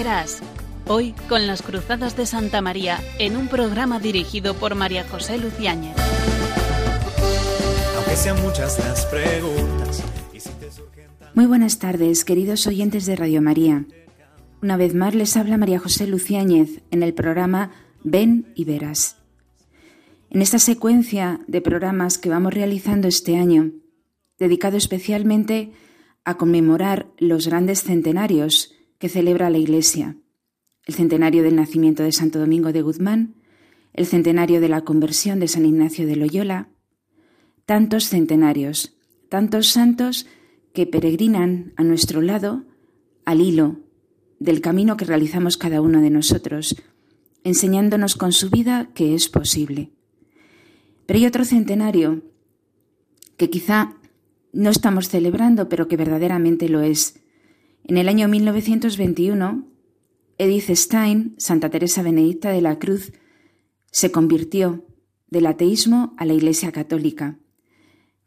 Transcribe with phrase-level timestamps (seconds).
[0.00, 0.40] verás.
[0.86, 5.94] Hoy con las Cruzadas de Santa María en un programa dirigido por María José Luciáñez.
[7.98, 10.02] Aunque sean muchas las preguntas.
[11.34, 13.84] Muy buenas tardes, queridos oyentes de Radio María.
[14.62, 17.70] Una vez más les habla María José Luciáñez en el programa
[18.02, 19.18] Ven y Verás.
[20.30, 23.72] En esta secuencia de programas que vamos realizando este año,
[24.38, 25.72] dedicado especialmente
[26.24, 30.18] a conmemorar los grandes centenarios que celebra la Iglesia,
[30.84, 33.34] el centenario del nacimiento de Santo Domingo de Guzmán,
[33.94, 36.68] el centenario de la conversión de San Ignacio de Loyola,
[37.64, 38.94] tantos centenarios,
[39.30, 40.26] tantos santos
[40.74, 42.64] que peregrinan a nuestro lado
[43.24, 43.80] al hilo
[44.38, 46.76] del camino que realizamos cada uno de nosotros,
[47.42, 49.92] enseñándonos con su vida que es posible.
[51.06, 52.22] Pero hay otro centenario
[53.38, 53.96] que quizá
[54.52, 57.18] no estamos celebrando, pero que verdaderamente lo es.
[57.84, 59.66] En el año 1921,
[60.38, 63.12] Edith Stein, Santa Teresa Benedicta de la Cruz,
[63.90, 64.84] se convirtió
[65.28, 67.38] del ateísmo a la Iglesia Católica.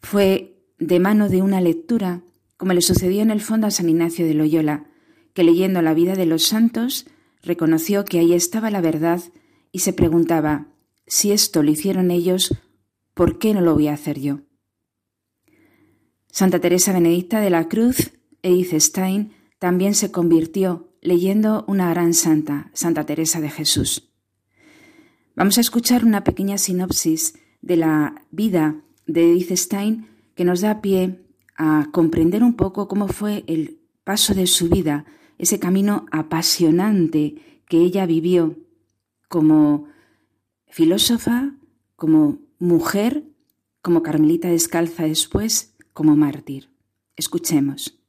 [0.02, 2.22] Fue de mano de una lectura,
[2.58, 4.90] como le sucedió en el fondo a San Ignacio de Loyola,
[5.34, 7.08] que leyendo la vida de los santos
[7.42, 9.22] reconoció que ahí estaba la verdad
[9.72, 10.68] y se preguntaba,
[11.08, 12.56] si esto lo hicieron ellos,
[13.14, 14.42] ¿por qué no lo voy a hacer yo?
[16.32, 22.70] Santa Teresa Benedicta de la Cruz, Edith Stein, también se convirtió leyendo una gran santa,
[22.74, 24.12] Santa Teresa de Jesús.
[25.38, 28.76] Vamos a escuchar una pequeña sinopsis de la vida
[29.08, 31.24] de Edith Stein que nos da pie
[31.56, 35.06] a comprender un poco cómo fue el paso de su vida,
[35.38, 38.58] ese camino apasionante que ella vivió
[39.30, 39.88] como
[40.68, 41.56] filósofa,
[41.96, 43.24] como mujer,
[43.82, 46.70] como carmelita descalza después, como mártir.
[47.16, 48.03] Escuchemos.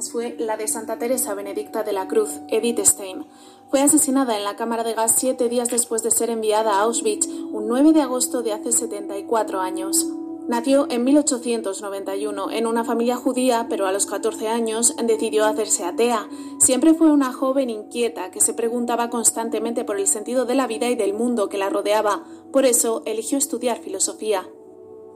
[0.00, 3.26] Fue la de Santa Teresa Benedicta de la Cruz, Edith Stein.
[3.70, 7.28] Fue asesinada en la cámara de gas siete días después de ser enviada a Auschwitz,
[7.28, 10.04] un 9 de agosto de hace 74 años.
[10.48, 16.28] Nació en 1891 en una familia judía, pero a los 14 años decidió hacerse atea.
[16.58, 20.90] Siempre fue una joven inquieta que se preguntaba constantemente por el sentido de la vida
[20.90, 22.24] y del mundo que la rodeaba.
[22.52, 24.44] Por eso eligió estudiar filosofía.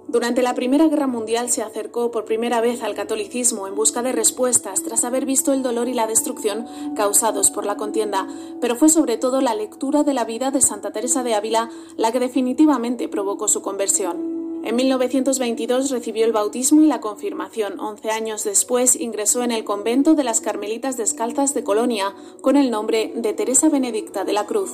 [0.09, 4.13] Durante la Primera Guerra Mundial se acercó por primera vez al catolicismo en busca de
[4.13, 8.27] respuestas tras haber visto el dolor y la destrucción causados por la contienda,
[8.59, 11.69] pero fue sobre todo la lectura de la vida de Santa Teresa de Ávila
[11.99, 14.39] la que definitivamente provocó su conversión.
[14.65, 17.79] En 1922 recibió el bautismo y la confirmación.
[17.79, 22.71] Once años después ingresó en el convento de las Carmelitas Descalzas de Colonia con el
[22.71, 24.71] nombre de Teresa Benedicta de la Cruz.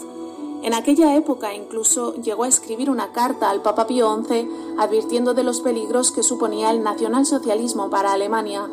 [0.64, 4.48] En aquella época incluso llegó a escribir una carta al Papa Pío XI
[4.78, 8.66] advirtiendo de los peligros que suponía el nacionalsocialismo para Alemania.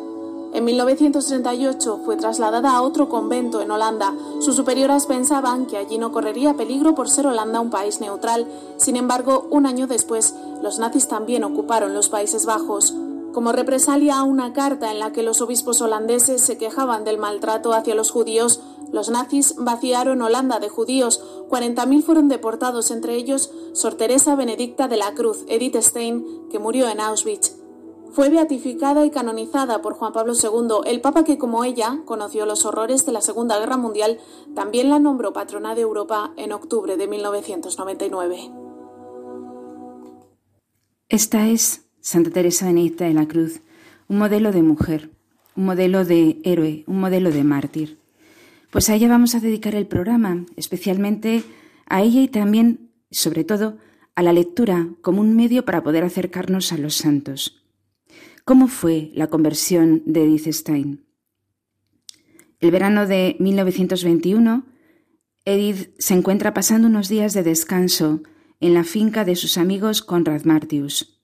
[0.54, 4.14] En 1938 fue trasladada a otro convento en Holanda.
[4.40, 8.46] Sus superioras pensaban que allí no correría peligro por ser Holanda un país neutral.
[8.78, 12.94] Sin embargo, un año después, los nazis también ocuparon los Países Bajos.
[13.34, 17.72] Como represalia a una carta en la que los obispos holandeses se quejaban del maltrato
[17.74, 18.60] hacia los judíos,
[18.92, 21.24] los nazis vaciaron Holanda de judíos.
[21.48, 26.88] 40.000 fueron deportados, entre ellos Sor Teresa Benedicta de la Cruz, Edith Stein, que murió
[26.88, 27.56] en Auschwitz.
[28.12, 32.66] Fue beatificada y canonizada por Juan Pablo II, el Papa que, como ella, conoció los
[32.66, 34.18] horrores de la Segunda Guerra Mundial,
[34.54, 38.52] también la nombró patrona de Europa en octubre de 1999.
[41.08, 43.62] Esta es Santa Teresa Benedicta de la Cruz,
[44.08, 45.10] un modelo de mujer,
[45.56, 48.01] un modelo de héroe, un modelo de mártir.
[48.72, 51.44] Pues a ella vamos a dedicar el programa, especialmente
[51.84, 53.76] a ella y también, sobre todo,
[54.14, 57.66] a la lectura como un medio para poder acercarnos a los santos.
[58.46, 61.04] ¿Cómo fue la conversión de Edith Stein?
[62.60, 64.64] El verano de 1921,
[65.44, 68.22] Edith se encuentra pasando unos días de descanso
[68.58, 71.22] en la finca de sus amigos Conrad Martius.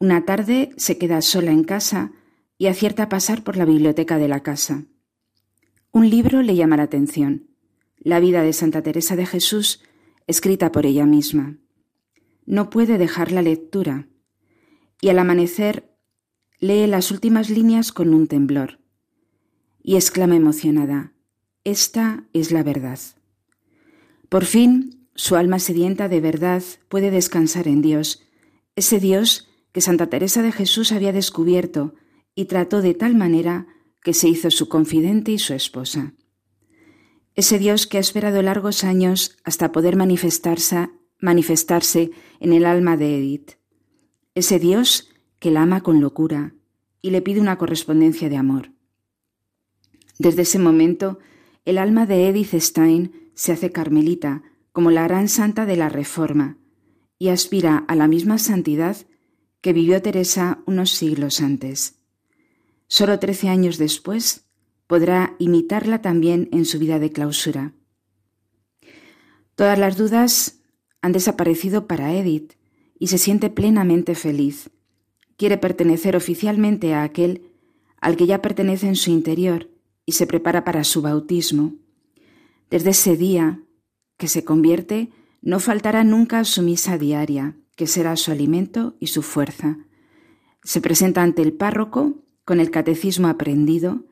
[0.00, 2.10] Una tarde se queda sola en casa
[2.58, 4.86] y acierta a pasar por la biblioteca de la casa.
[5.96, 7.46] Un libro le llama la atención,
[7.96, 9.82] La vida de Santa Teresa de Jesús,
[10.26, 11.56] escrita por ella misma.
[12.44, 14.06] No puede dejar la lectura,
[15.00, 15.96] y al amanecer
[16.60, 18.78] Lee las últimas líneas con un temblor
[19.82, 21.14] y exclama emocionada,
[21.64, 23.00] Esta es la verdad.
[24.28, 28.22] Por fin, su alma sedienta de verdad puede descansar en Dios,
[28.74, 31.94] ese Dios que Santa Teresa de Jesús había descubierto
[32.34, 33.66] y trató de tal manera
[34.06, 36.14] que se hizo su confidente y su esposa.
[37.34, 43.18] Ese Dios que ha esperado largos años hasta poder manifestarse, manifestarse en el alma de
[43.18, 43.54] Edith.
[44.36, 45.10] Ese Dios
[45.40, 46.54] que la ama con locura
[47.02, 48.70] y le pide una correspondencia de amor.
[50.20, 51.18] Desde ese momento,
[51.64, 56.58] el alma de Edith Stein se hace carmelita, como la gran santa de la Reforma,
[57.18, 58.98] y aspira a la misma santidad
[59.60, 61.95] que vivió Teresa unos siglos antes.
[62.88, 64.46] Solo trece años después
[64.86, 67.72] podrá imitarla también en su vida de clausura.
[69.54, 70.60] Todas las dudas
[71.02, 72.54] han desaparecido para Edith
[72.98, 74.70] y se siente plenamente feliz.
[75.36, 77.50] Quiere pertenecer oficialmente a aquel
[78.00, 79.70] al que ya pertenece en su interior
[80.04, 81.74] y se prepara para su bautismo.
[82.70, 83.62] Desde ese día
[84.16, 85.10] que se convierte,
[85.42, 89.78] no faltará nunca su misa diaria, que será su alimento y su fuerza.
[90.62, 94.04] Se presenta ante el párroco con el catecismo aprendido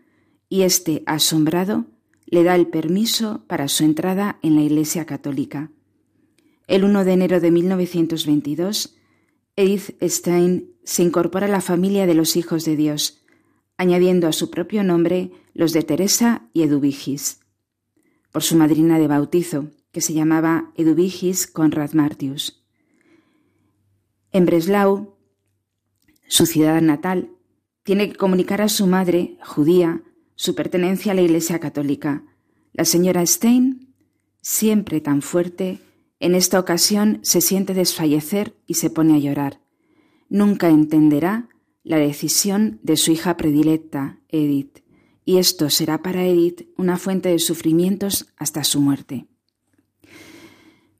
[0.50, 1.86] y éste, asombrado,
[2.26, 5.70] le da el permiso para su entrada en la Iglesia Católica.
[6.66, 8.96] El 1 de enero de 1922,
[9.54, 13.24] Edith Stein se incorpora a la familia de los hijos de Dios,
[13.76, 17.40] añadiendo a su propio nombre los de Teresa y Eduvigis,
[18.32, 22.64] por su madrina de bautizo, que se llamaba Eduvigis Conrad Martius.
[24.32, 25.14] En Breslau,
[26.26, 27.30] su ciudad natal,
[27.84, 30.02] tiene que comunicar a su madre, judía,
[30.34, 32.24] su pertenencia a la Iglesia Católica.
[32.72, 33.94] La señora Stein,
[34.40, 35.78] siempre tan fuerte,
[36.18, 39.60] en esta ocasión se siente desfallecer y se pone a llorar.
[40.28, 41.48] Nunca entenderá
[41.82, 44.78] la decisión de su hija predilecta, Edith,
[45.26, 49.26] y esto será para Edith una fuente de sufrimientos hasta su muerte.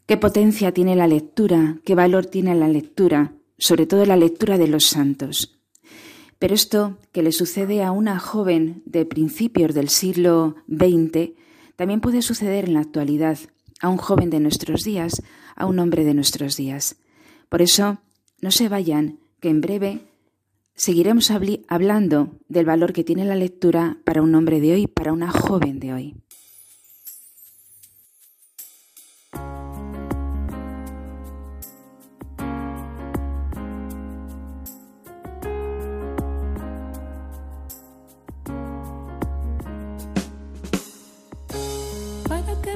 [0.06, 1.80] ¿Qué potencia tiene la lectura?
[1.84, 3.32] ¿Qué valor tiene la lectura?
[3.56, 5.63] Sobre todo la lectura de los santos.
[6.38, 11.32] Pero esto que le sucede a una joven de principios del siglo XX
[11.76, 13.38] también puede suceder en la actualidad,
[13.80, 15.22] a un joven de nuestros días,
[15.56, 16.96] a un hombre de nuestros días.
[17.48, 17.98] Por eso,
[18.40, 20.00] no se vayan, que en breve
[20.74, 21.30] seguiremos
[21.68, 25.78] hablando del valor que tiene la lectura para un hombre de hoy, para una joven
[25.78, 26.23] de hoy.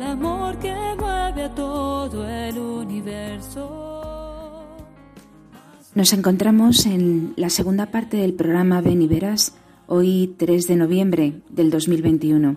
[0.00, 3.76] el amor que mueve a todo el universo.
[5.94, 9.54] Nos encontramos en la segunda parte del programa Ven y Verás,
[9.86, 12.56] hoy 3 de noviembre del 2021.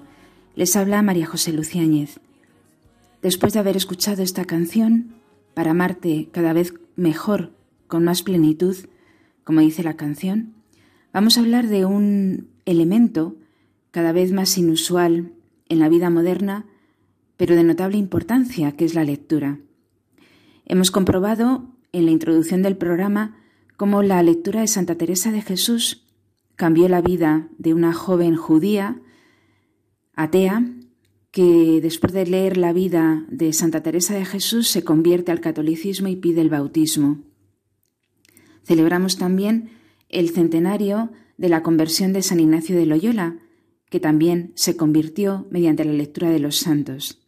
[0.56, 2.22] Les habla María José Luciáñez.
[3.22, 5.16] Después de haber escuchado esta canción,
[5.54, 7.52] para amarte cada vez mejor,
[7.88, 8.78] con más plenitud,
[9.44, 10.54] como dice la canción,
[11.12, 13.36] vamos a hablar de un elemento
[13.92, 15.34] cada vez más inusual
[15.68, 16.66] en la vida moderna
[17.38, 19.60] pero de notable importancia, que es la lectura.
[20.66, 23.38] Hemos comprobado en la introducción del programa
[23.78, 26.06] cómo la lectura de Santa Teresa de Jesús
[26.56, 29.02] cambió la vida de una joven judía
[30.16, 30.64] atea
[31.32, 36.08] que después de leer la vida de Santa Teresa de Jesús se convierte al catolicismo
[36.08, 37.24] y pide el bautismo.
[38.64, 39.72] Celebramos también
[40.10, 43.38] el centenario de la conversión de San Ignacio de Loyola,
[43.90, 47.23] que también se convirtió mediante la lectura de los santos.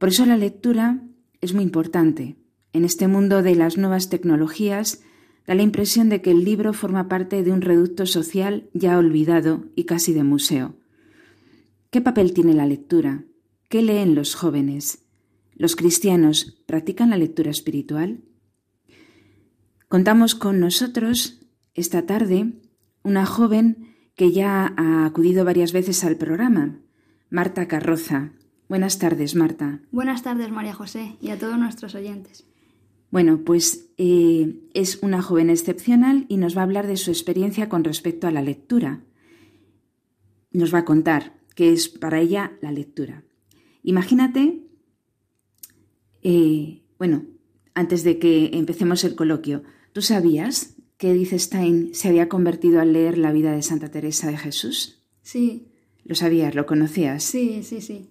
[0.00, 1.02] Por eso la lectura
[1.42, 2.38] es muy importante.
[2.72, 5.02] En este mundo de las nuevas tecnologías
[5.46, 9.66] da la impresión de que el libro forma parte de un reducto social ya olvidado
[9.76, 10.74] y casi de museo.
[11.90, 13.24] ¿Qué papel tiene la lectura?
[13.68, 15.04] ¿Qué leen los jóvenes?
[15.54, 18.22] ¿Los cristianos practican la lectura espiritual?
[19.86, 21.42] Contamos con nosotros
[21.74, 22.54] esta tarde
[23.02, 26.80] una joven que ya ha acudido varias veces al programa,
[27.28, 28.32] Marta Carroza.
[28.70, 29.80] Buenas tardes, Marta.
[29.90, 32.46] Buenas tardes, María José, y a todos nuestros oyentes.
[33.10, 37.68] Bueno, pues eh, es una joven excepcional y nos va a hablar de su experiencia
[37.68, 39.02] con respecto a la lectura.
[40.52, 43.24] Nos va a contar qué es para ella la lectura.
[43.82, 44.62] Imagínate,
[46.22, 47.24] eh, bueno,
[47.74, 52.92] antes de que empecemos el coloquio, ¿tú sabías que Edith Stein se había convertido al
[52.92, 55.02] leer la vida de Santa Teresa de Jesús?
[55.22, 55.72] Sí.
[56.04, 56.54] ¿Lo sabías?
[56.54, 57.24] ¿Lo conocías?
[57.24, 58.10] Sí, sí, sí.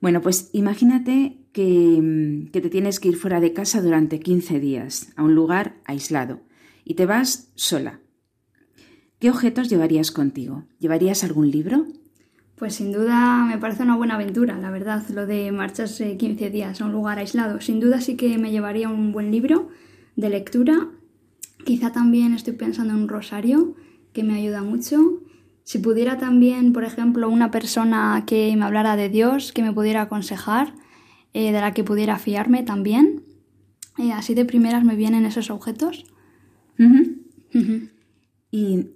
[0.00, 5.12] Bueno, pues imagínate que, que, te tienes que ir fuera de casa durante 15 días,
[5.16, 6.40] a un lugar aislado,
[6.84, 8.00] y te vas sola.
[9.18, 10.64] ¿Qué objetos llevarías contigo?
[10.78, 11.86] ¿Llevarías algún libro?
[12.56, 16.80] Pues sin duda me parece una buena aventura, la verdad, lo de marcharse 15 días
[16.80, 17.60] a un lugar aislado.
[17.60, 19.70] Sin duda sí que me llevaría un buen libro
[20.14, 20.88] de lectura.
[21.64, 23.74] Quizá también estoy pensando en un rosario,
[24.12, 25.23] que me ayuda mucho.
[25.64, 30.02] Si pudiera también, por ejemplo, una persona que me hablara de Dios, que me pudiera
[30.02, 30.74] aconsejar,
[31.32, 33.24] eh, de la que pudiera fiarme también.
[33.98, 36.04] Eh, así de primeras me vienen esos objetos.
[38.50, 38.86] ¿Y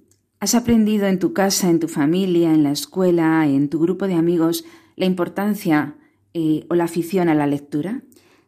[0.41, 4.15] has aprendido en tu casa, en tu familia, en la escuela, en tu grupo de
[4.15, 4.65] amigos,
[4.97, 5.97] la importancia
[6.35, 8.03] eh, o la afición a la lectura?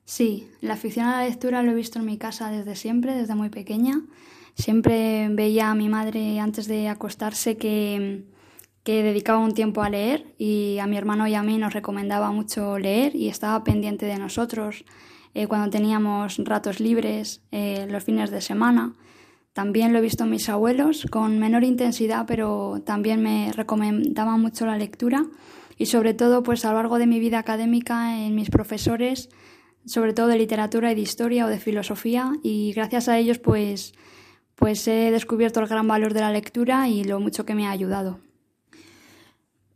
[0.05, 3.35] Sí, la afición a la lectura lo he visto en mi casa desde siempre, desde
[3.35, 4.03] muy pequeña.
[4.61, 8.25] Siempre veía a mi madre antes de acostarse que,
[8.85, 12.76] dedicaba un tiempo a leer y a mi hermano y a mí nos recomendaba mucho
[12.76, 14.85] leer y estaba pendiente de nosotros
[15.33, 18.97] eh, cuando teníamos ratos libres eh, los fines de semana.
[19.52, 24.76] También lo he visto mis abuelos con menor intensidad, pero también me recomendaban mucho la
[24.76, 25.25] lectura
[25.79, 29.31] y sobre todo pues a lo largo de mi vida académica en mis profesores,
[29.87, 33.95] sobre todo de literatura y de historia o de filosofía y gracias a ellos pues
[34.61, 37.71] pues he descubierto el gran valor de la lectura y lo mucho que me ha
[37.71, 38.21] ayudado.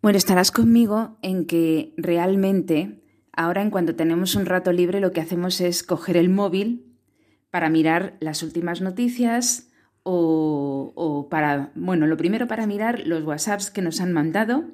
[0.02, 5.22] Bueno, estarás conmigo en que realmente ahora en cuanto tenemos un rato libre lo que
[5.22, 6.98] hacemos es coger el móvil
[7.50, 9.70] para mirar las últimas noticias
[10.02, 14.64] o, o, para, bueno, lo primero para mirar los WhatsApps que nos han mandado,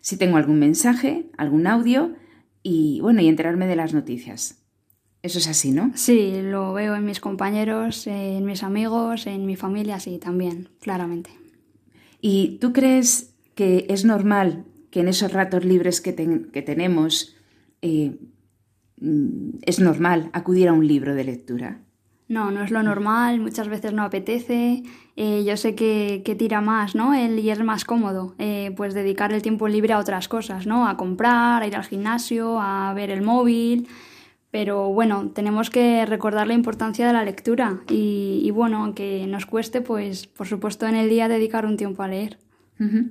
[0.00, 2.14] si tengo algún mensaje, algún audio
[2.62, 4.61] y bueno, y enterarme de las noticias.
[5.22, 5.92] Eso es así, ¿no?
[5.94, 11.30] Sí, lo veo en mis compañeros, en mis amigos, en mi familia, sí, también, claramente.
[12.20, 16.14] ¿Y tú crees que es normal que en esos ratos libres que,
[16.52, 17.36] que tenemos
[17.82, 18.16] eh,
[19.00, 21.78] mm, es normal acudir a un libro de lectura?
[22.26, 24.82] No, no es lo normal, muchas veces no apetece.
[25.16, 27.14] Eh, yo sé que, que, tira más, ¿no?
[27.14, 30.88] El, y es más cómodo, eh, pues dedicar el tiempo libre a otras cosas, ¿no?
[30.88, 33.86] A comprar, a ir al gimnasio, a ver el móvil.
[34.52, 39.46] Pero bueno, tenemos que recordar la importancia de la lectura y, y, bueno, aunque nos
[39.46, 42.38] cueste, pues por supuesto en el día dedicar un tiempo a leer.
[42.78, 43.10] Uh -huh.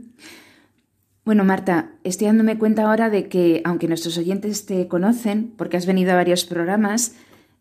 [1.26, 5.86] Bueno, Marta, estoy dándome cuenta ahora de que, aunque nuestros oyentes te conocen, porque has
[5.86, 7.16] venido a varios programas,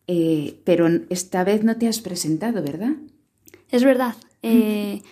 [0.06, 2.92] eh, pero esta vez no te has presentado, ¿verdad?
[3.70, 4.14] Es verdad.
[4.42, 5.02] Eh,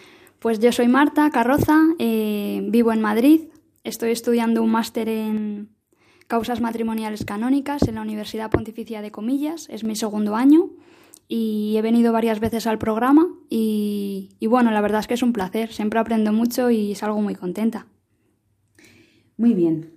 [0.41, 3.41] pues yo soy Marta Carroza, eh, vivo en Madrid,
[3.85, 5.69] estoy estudiando un máster en
[6.29, 10.71] causas matrimoniales canónicas en la Universidad Pontificia de Comillas, es mi segundo año
[11.27, 15.33] y he venido varias veces al programa y, bueno, la verdad es que es un
[15.33, 17.87] placer, siempre aprendo mucho y salgo muy contenta.
[19.39, 19.95] Muy bien.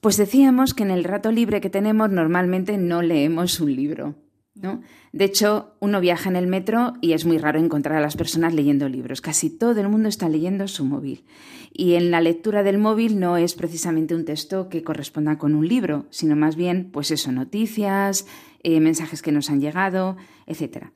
[0.00, 4.16] Pues decíamos que en el rato libre que tenemos normalmente no leemos un libro.
[4.54, 4.80] ¿no?
[5.12, 8.54] De hecho, uno viaja en el metro y es muy raro encontrar a las personas
[8.54, 9.20] leyendo libros.
[9.20, 11.24] Casi todo el mundo está leyendo su móvil.
[11.72, 15.66] Y en la lectura del móvil no es precisamente un texto que corresponda con un
[15.68, 18.26] libro, sino más bien, pues eso, noticias,
[18.62, 20.88] eh, mensajes que nos han llegado, etc.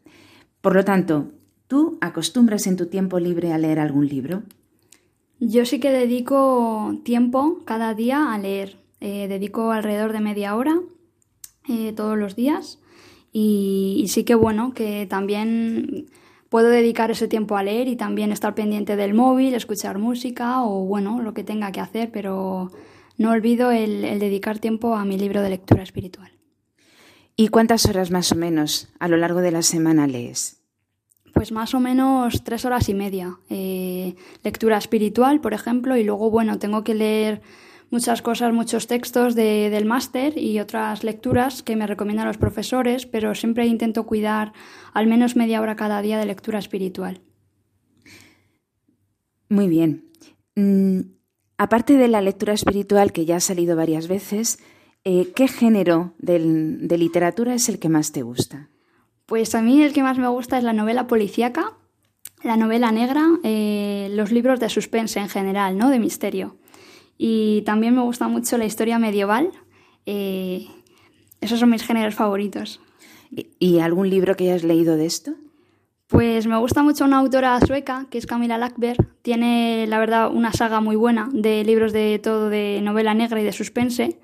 [0.60, 1.32] Por lo tanto,
[1.68, 4.42] ¿tú acostumbras en tu tiempo libre a leer algún libro?
[5.40, 8.78] Yo sí que dedico tiempo cada día a leer.
[9.00, 10.80] Eh, dedico alrededor de media hora
[11.68, 12.78] eh, todos los días
[13.36, 16.06] y, sí que bueno, que también
[16.54, 20.84] puedo dedicar ese tiempo a leer y también estar pendiente del móvil, escuchar música o
[20.84, 22.70] bueno, lo que tenga que hacer, pero
[23.18, 26.30] no olvido el, dedicar tiempo a mi libro de lectura espiritual.
[27.34, 30.62] ¿Y cuántas horas más o menos a lo largo de la semana lees?
[31.32, 33.37] Pues más o menos tres horas y media.
[33.50, 37.42] Eh, lectura espiritual, por ejemplo, y luego, bueno, tengo que leer
[37.90, 43.34] muchas cosas, muchos textos del máster y otras lecturas que me recomiendan los profesores, pero
[43.34, 44.52] siempre intento cuidar
[44.92, 47.20] al menos media hora cada día de lectura espiritual.
[49.48, 50.10] Muy bien.
[50.56, 51.00] Mm,
[51.58, 54.58] aparte de la lectura espiritual que ya ha salido varias veces,
[55.04, 58.70] eh, ¿qué género de literatura es el que más te gusta?
[59.26, 61.74] Pues a mí el que más me gusta es la novela policíaca,
[62.42, 65.88] la novela negra, eh, los libros de suspense en general, ¿no?
[65.88, 66.56] De misterio.
[67.26, 69.50] Y también me gusta mucho la historia medieval.
[70.04, 70.66] Eh,
[71.40, 72.82] esos son mis géneros favoritos.
[73.58, 75.32] ¿Y algún libro que hayas leído de esto?
[76.06, 78.98] Pues me gusta mucho una autora sueca, que es Camila Lackberg.
[79.22, 83.44] Tiene, la verdad, una saga muy buena de libros de todo de novela negra y
[83.44, 84.20] de suspense.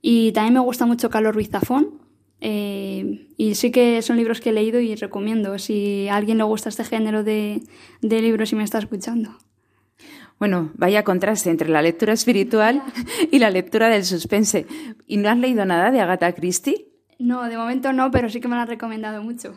[0.00, 2.02] Y también me gusta mucho Carlos Ruiz Zafón.
[2.40, 6.44] Eh, y sí que son libros que he leído y recomiendo si a alguien le
[6.44, 7.62] gusta este género de,
[8.00, 9.38] de libros y me está escuchando.
[10.38, 12.82] Bueno, vaya contraste entre la lectura espiritual
[13.30, 14.66] y la lectura del suspense.
[15.06, 16.88] ¿Y no has leído nada de Agatha Christie?
[17.18, 19.54] No, de momento no, pero sí que me lo han recomendado mucho.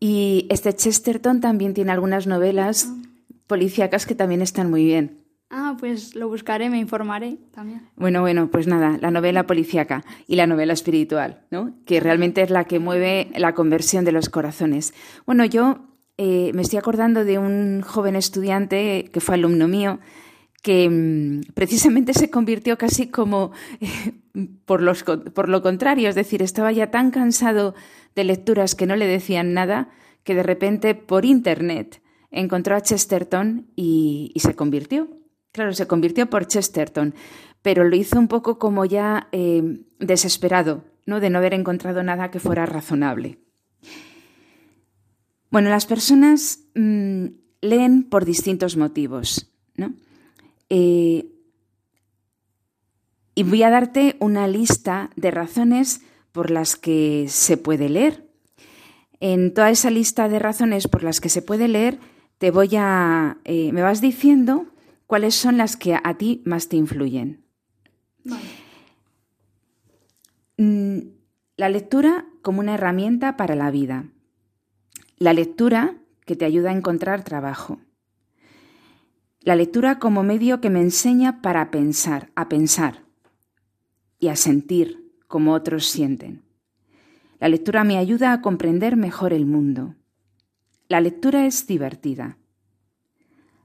[0.00, 2.96] Y este Chesterton también tiene algunas novelas ah.
[3.46, 5.18] policíacas que también están muy bien.
[5.50, 7.88] Ah, pues lo buscaré, me informaré también.
[7.96, 11.74] Bueno, bueno, pues nada, la novela policíaca y la novela espiritual, ¿no?
[11.86, 14.92] Que realmente es la que mueve la conversión de los corazones.
[15.24, 15.87] Bueno, yo
[16.18, 20.00] eh, me estoy acordando de un joven estudiante que fue alumno mío
[20.62, 23.52] que mm, precisamente se convirtió casi como
[24.64, 27.74] por, lo contrario, es decir, estaba ya tan cansado
[28.14, 29.90] de lecturas que no le decían nada
[30.24, 35.08] que de repente por Internet encontró a Chesterton y, se convirtió.
[35.52, 37.14] Claro, se convirtió por Chesterton,
[37.62, 41.20] pero lo hizo un poco como ya eh, desesperado, ¿no?
[41.20, 43.38] De no haber encontrado nada que fuera razonable.
[45.50, 47.26] Bueno, las personas mm,
[47.60, 49.94] leen por distintos motivos, ¿no?
[50.68, 51.26] Eh,
[53.34, 58.28] y voy a darte una lista de razones por las que se puede leer.
[59.20, 61.98] En toda esa lista de razones por las que se puede leer,
[62.38, 63.38] te voy a.
[63.44, 64.66] Eh, me vas diciendo
[65.06, 67.44] cuáles son las que a ti más te influyen.
[70.56, 70.98] Mm,
[71.56, 74.04] la lectura como una herramienta para la vida.
[75.20, 77.80] La lectura que te ayuda a encontrar trabajo.
[79.40, 83.02] La lectura como medio que me enseña para pensar, a pensar
[84.20, 86.44] y a sentir como otros sienten.
[87.40, 89.96] La lectura me ayuda a comprender mejor el mundo.
[90.88, 92.38] La lectura es divertida.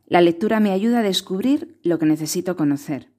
[0.07, 3.11] La lectura me ayuda a descubrir lo que necesito conocer.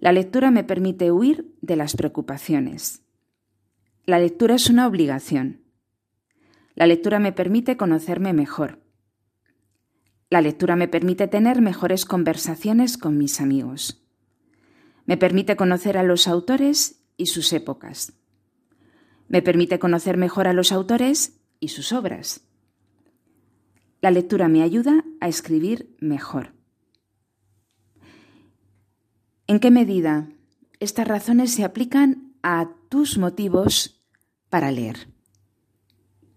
[0.00, 3.02] La lectura me permite huir de las preocupaciones.
[4.06, 5.61] La lectura es una obligación.
[6.74, 8.80] La lectura me permite conocerme mejor.
[10.30, 14.02] La lectura me permite tener mejores conversaciones con mis amigos.
[15.04, 18.14] Me permite conocer a los autores y sus épocas.
[19.28, 22.48] Me permite conocer mejor a los autores y sus obras.
[24.00, 26.54] La lectura me ayuda a escribir mejor.
[29.46, 30.30] ¿En qué medida
[30.80, 34.02] estas razones se aplican a tus motivos
[34.48, 35.11] para leer?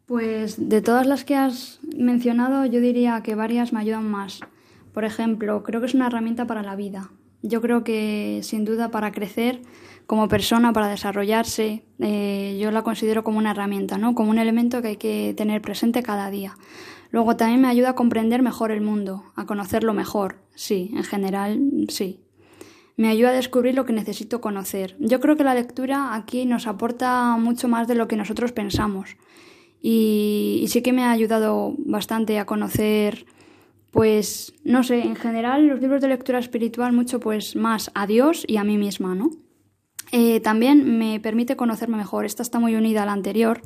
[0.05, 4.39] Pues de todas las que has mencionado, yo diría que varias me ayudan más.
[4.93, 7.09] Por ejemplo, creo que es una herramienta para la vida.
[7.41, 9.61] Yo creo que sin duda para crecer
[10.05, 14.13] como persona, para desarrollarse, eh, yo la considero como una herramienta, ¿no?
[14.13, 16.55] Como un elemento que hay que tener presente cada día.
[17.09, 20.37] Luego también me ayuda a comprender mejor el mundo, a conocerlo mejor.
[20.53, 22.19] Sí, en general, sí.
[22.95, 24.95] Me ayuda a descubrir lo que necesito conocer.
[24.99, 29.17] Yo creo que la lectura aquí nos aporta mucho más de lo que nosotros pensamos
[29.87, 33.27] y, sí que me ha ayudado bastante a conocer
[33.91, 38.43] pues no sé, en general los libros de lectura espiritual mucho pues más a Dios
[38.47, 39.29] y a mí misma, ¿no?
[40.11, 43.61] Eh, también me permite conocerme mejor, esta está muy unida a la anterior,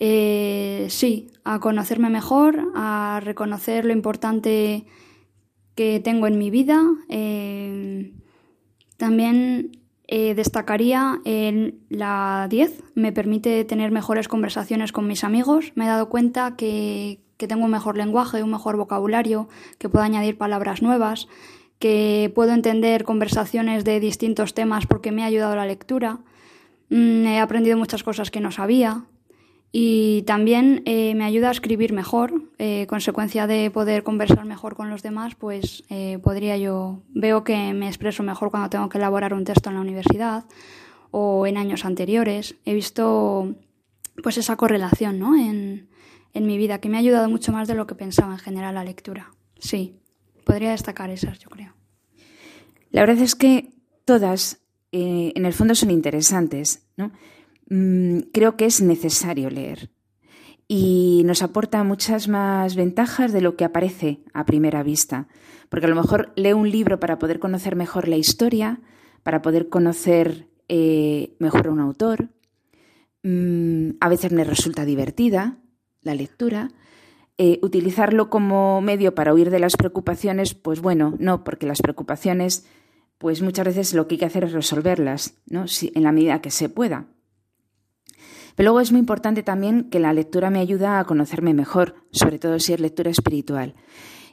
[0.00, 4.84] eh, sí, a conocerme mejor, a reconocer lo importante
[5.76, 8.12] que tengo en mi vida, eh,
[8.96, 9.70] también
[10.08, 11.20] eh, destacaría
[11.88, 15.72] la 10, me permite tener mejores conversaciones con mis amigos.
[15.74, 20.38] Me he dado cuenta que, tengo un mejor lenguaje, un mejor vocabulario, que puedo añadir
[20.38, 21.28] palabras nuevas,
[21.78, 26.20] que puedo entender conversaciones de distintos temas porque me ha ayudado la lectura.
[26.88, 29.04] Mm, he aprendido muchas cosas que no sabía.
[29.78, 32.32] Y también eh, me ayuda a escribir mejor.
[32.56, 37.74] Eh, consecuencia de poder conversar mejor con los demás, pues eh, podría yo, veo que
[37.74, 40.46] me expreso mejor cuando tengo que elaborar un texto en la universidad
[41.10, 42.54] o en años anteriores.
[42.64, 43.54] He visto
[44.22, 45.36] pues esa correlación ¿no?
[45.36, 45.90] en,
[46.32, 48.76] en mi vida, que me ha ayudado mucho más de lo que pensaba en general
[48.76, 49.34] la lectura.
[49.58, 50.00] Sí,
[50.46, 51.74] podría destacar esas, yo creo.
[52.92, 53.74] La verdad es que
[54.06, 57.12] todas, en el fondo, son interesantes, ¿no?
[57.68, 59.90] Mm, creo que es necesario leer
[60.68, 65.28] y nos aporta muchas más ventajas de lo que aparece a primera vista.
[65.68, 68.80] Porque a lo mejor leo un libro para poder conocer mejor la historia,
[69.22, 72.30] para poder conocer eh, mejor a un autor.
[73.22, 75.58] Mm, a veces me resulta divertida
[76.02, 76.70] la lectura.
[77.38, 82.66] Eh, utilizarlo como medio para huir de las preocupaciones, pues bueno, no, porque las preocupaciones,
[83.18, 85.66] pues muchas veces lo que hay que hacer es resolverlas, ¿no?
[85.82, 87.08] en la medida que se pueda.
[88.56, 92.38] Pero luego es muy importante también que la lectura me ayuda a conocerme mejor, sobre
[92.38, 93.74] todo si es lectura espiritual.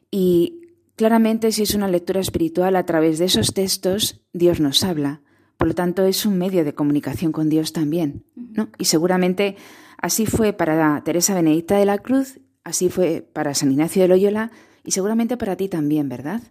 [0.09, 0.61] Y
[0.95, 5.21] claramente si es una lectura espiritual, a través de esos textos Dios nos habla.
[5.57, 8.23] Por lo tanto, es un medio de comunicación con Dios también.
[8.35, 8.69] ¿no?
[8.77, 9.57] Y seguramente
[9.97, 14.51] así fue para Teresa Benedicta de la Cruz, así fue para San Ignacio de Loyola
[14.85, 16.41] y seguramente para ti también, ¿verdad?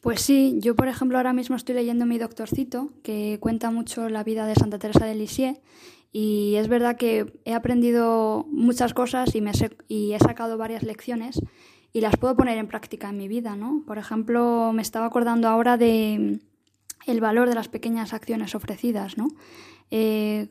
[0.00, 4.24] Pues sí, yo por ejemplo ahora mismo estoy leyendo mi doctorcito, que cuenta mucho la
[4.24, 5.58] vida de Santa Teresa de Lisieux,
[6.12, 11.40] y es verdad que he aprendido muchas cosas y, me he sacado varias lecciones
[11.92, 13.82] y las puedo poner en práctica en mi vida, ¿no?
[13.86, 16.40] Por ejemplo, me estaba acordando ahora de
[17.06, 19.28] el valor de las pequeñas acciones ofrecidas, ¿no?
[19.90, 20.48] Eh,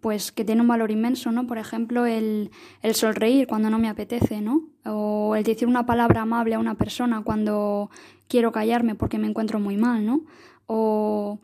[0.00, 1.46] pues que tiene un valor inmenso, ¿no?
[1.46, 4.68] Por ejemplo, el, el sonreír cuando no me apetece, ¿no?
[4.84, 7.90] O el decir una palabra amable a una persona cuando
[8.28, 10.24] quiero callarme porque me encuentro muy mal, ¿no?
[10.66, 11.40] O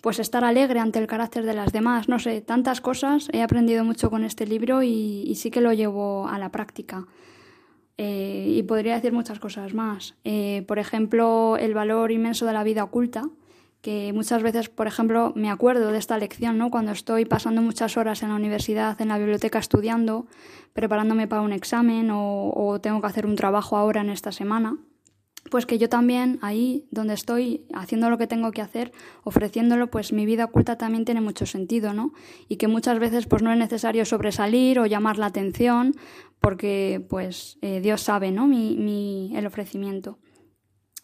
[0.00, 3.28] pues estar alegre ante el carácter de las demás, no sé, tantas cosas.
[3.32, 7.06] He aprendido mucho con este libro y, sí que lo llevo a la práctica.
[7.98, 10.14] Eh, y podría decir muchas cosas más.
[10.24, 13.28] Eh, por ejemplo, el valor inmenso de la vida oculta,
[13.82, 16.70] que muchas veces, por ejemplo, me acuerdo de esta lección, ¿no?
[16.70, 20.26] Cuando estoy pasando muchas horas en la universidad, en la biblioteca estudiando,
[20.72, 24.78] preparándome para un examen o, o tengo que hacer un trabajo ahora en esta semana
[25.48, 28.92] pues que yo también ahí donde estoy haciendo lo que tengo que hacer,
[29.24, 32.12] ofreciéndolo, pues mi vida oculta también tiene mucho sentido, ¿no?
[32.48, 35.94] Y que muchas veces pues no es necesario sobresalir o llamar la atención,
[36.40, 38.46] porque pues eh, Dios sabe, ¿no?
[38.46, 40.18] Mi, mi, el ofrecimiento.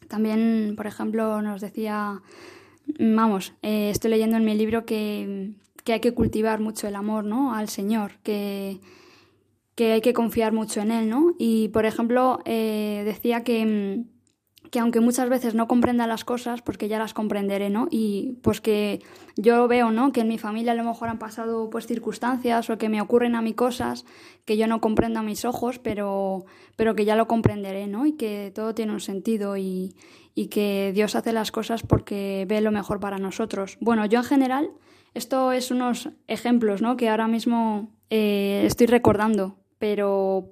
[0.09, 2.22] También, por ejemplo, nos decía,
[3.01, 7.25] vamos, eh, estoy leyendo en mi libro que, que, hay que cultivar mucho el amor,
[7.25, 7.55] ¿no?
[7.55, 8.81] Al Señor, que
[9.77, 11.35] que hay que confiar mucho en él, ¿no?
[11.38, 14.07] Y, por ejemplo, eh, decía que,
[14.77, 17.89] que aunque muchas veces no comprenda las cosas, pues que ya las comprenderé, ¿no?
[17.91, 19.01] Y pues que
[19.35, 20.12] yo veo, ¿no?
[20.12, 23.37] Que en mi familia a lo mejor han pasado pues circunstancias o que me ocurren
[23.37, 24.05] a mí cosas
[24.45, 26.45] que yo no comprendo a mis ojos, pero,
[26.77, 28.05] pero que ya lo comprenderé, ¿no?
[28.05, 29.97] Y que todo tiene un sentido y,
[30.35, 33.79] y que Dios hace las cosas porque ve lo mejor para nosotros.
[33.81, 34.71] Bueno, yo en general,
[35.15, 36.99] esto es unos ejemplos, ¿no?
[36.99, 40.51] Que ahora mismo eh, estoy recordando, pero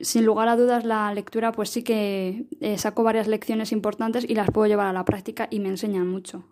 [0.00, 4.34] sin lugar a dudas la lectura pues sí que eh, saco varias lecciones importantes y
[4.34, 6.44] las puedo llevar a la práctica y me enseñan mucho.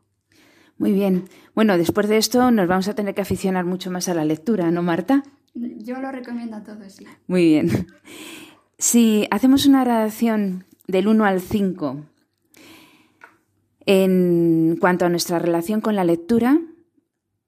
[0.78, 1.28] Muy bien.
[1.54, 4.70] Bueno, después de esto nos vamos a tener que aficionar mucho más a la lectura,
[4.70, 5.24] ¿no, Marta?
[5.54, 7.06] Yo lo recomiendo a todos, sí.
[7.26, 7.86] Muy bien.
[8.78, 12.04] Si hacemos una gradación del 1 al 5
[13.86, 16.60] en cuanto a nuestra relación con la lectura,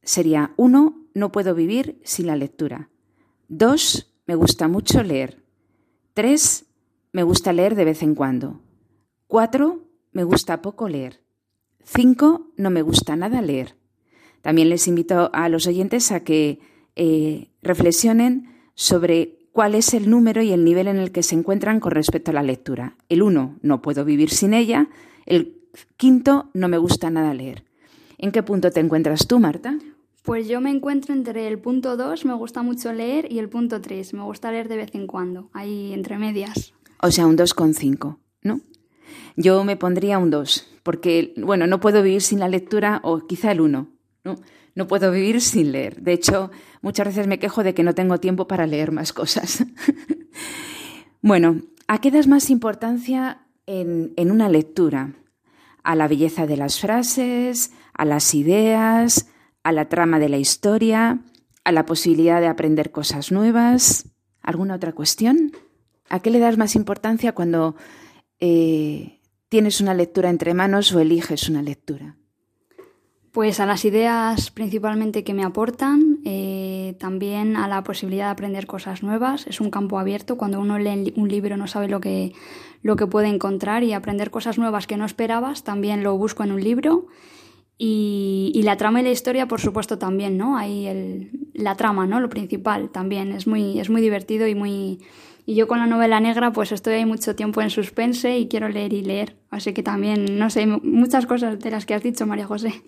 [0.03, 2.89] sería 1, no puedo vivir sin la lectura.
[3.49, 5.40] 2, me gusta mucho leer.
[6.15, 6.67] Tres,
[7.13, 8.61] me gusta leer de vez en cuando.
[9.27, 11.21] Cuatro, me gusta poco leer.
[11.85, 13.77] Cinco, no me gusta nada leer.
[14.43, 16.61] También les invito a los oyentes a que
[16.97, 21.81] eh, reflexionen sobre cuál es el número y el nivel en el que se encuentran
[21.81, 22.97] con respecto a la lectura.
[23.09, 24.89] El uno, no puedo vivir sin ella.
[25.27, 25.61] El
[25.97, 27.65] quinto, no me gusta nada leer.
[28.19, 29.79] ¿En qué punto te encuentras tú, Marta?
[30.23, 33.81] Pues yo me encuentro entre el punto 2, me gusta mucho leer, y el punto
[33.81, 36.75] 3, me gusta leer de vez en cuando, ahí entre medias.
[37.03, 38.61] O sea, un 2,5, ¿no?
[39.37, 43.53] Yo me pondría un 2, porque, bueno, no puedo vivir sin la lectura, o quizá
[43.53, 43.89] el 1,
[44.25, 44.37] ¿no?
[44.75, 46.03] No puedo vivir sin leer.
[46.03, 46.51] De hecho,
[46.83, 49.65] muchas veces me quejo de que no tengo tiempo para leer más cosas.
[51.23, 55.15] bueno, ¿a qué das más importancia en, en una lectura?
[55.83, 57.73] ¿A la belleza de las frases?
[57.95, 59.27] ¿A las ideas?
[59.63, 61.21] A la trama de la historia,
[61.65, 64.09] a la posibilidad de aprender cosas nuevas.
[64.43, 65.53] ¿Alguna otra cuestión?
[66.09, 67.77] ¿A qué le das más importancia cuando
[68.41, 72.17] eh, tienes una lectura entre manos o eliges una lectura?
[73.33, 78.67] Pues a las ideas principalmente que me aportan, eh, también a la posibilidad de aprender
[78.67, 79.47] cosas nuevas.
[79.47, 80.37] Es un campo abierto.
[80.37, 82.33] Cuando uno lee un libro no sabe lo que,
[82.83, 86.51] lo que puede encontrar y aprender cosas nuevas que no esperabas, también lo busco en
[86.51, 87.07] un libro.
[87.83, 90.59] Y, la trama y la historia, por supuesto, también, ¿no?
[90.59, 92.21] Ahí el, la trama, ¿no?
[92.21, 93.33] Lo principal también.
[93.33, 94.99] Es muy, es muy divertido y muy...
[95.47, 98.69] Y yo con la novela negra, pues estoy ahí mucho tiempo en suspense y quiero
[98.69, 99.39] leer y leer.
[99.49, 102.83] Así que también, no sé, muchas cosas de las que has dicho, María José.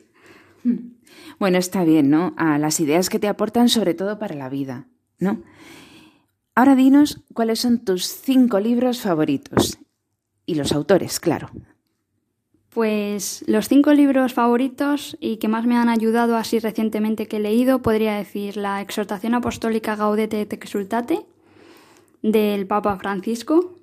[1.38, 2.34] Bueno, está bien, ¿no?
[2.36, 5.42] A las ideas que te aportan, sobre todo para la vida, ¿no?
[6.54, 9.78] Ahora dinos cuáles son tus cinco libros favoritos.
[10.44, 11.48] Y los autores, claro.
[12.72, 17.40] Pues los cinco libros favoritos y que más me han ayudado así recientemente que he
[17.40, 21.26] leído, podría decir la Exhortación Apostólica Gaudete et Exultate
[22.22, 23.74] del Papa Francisco,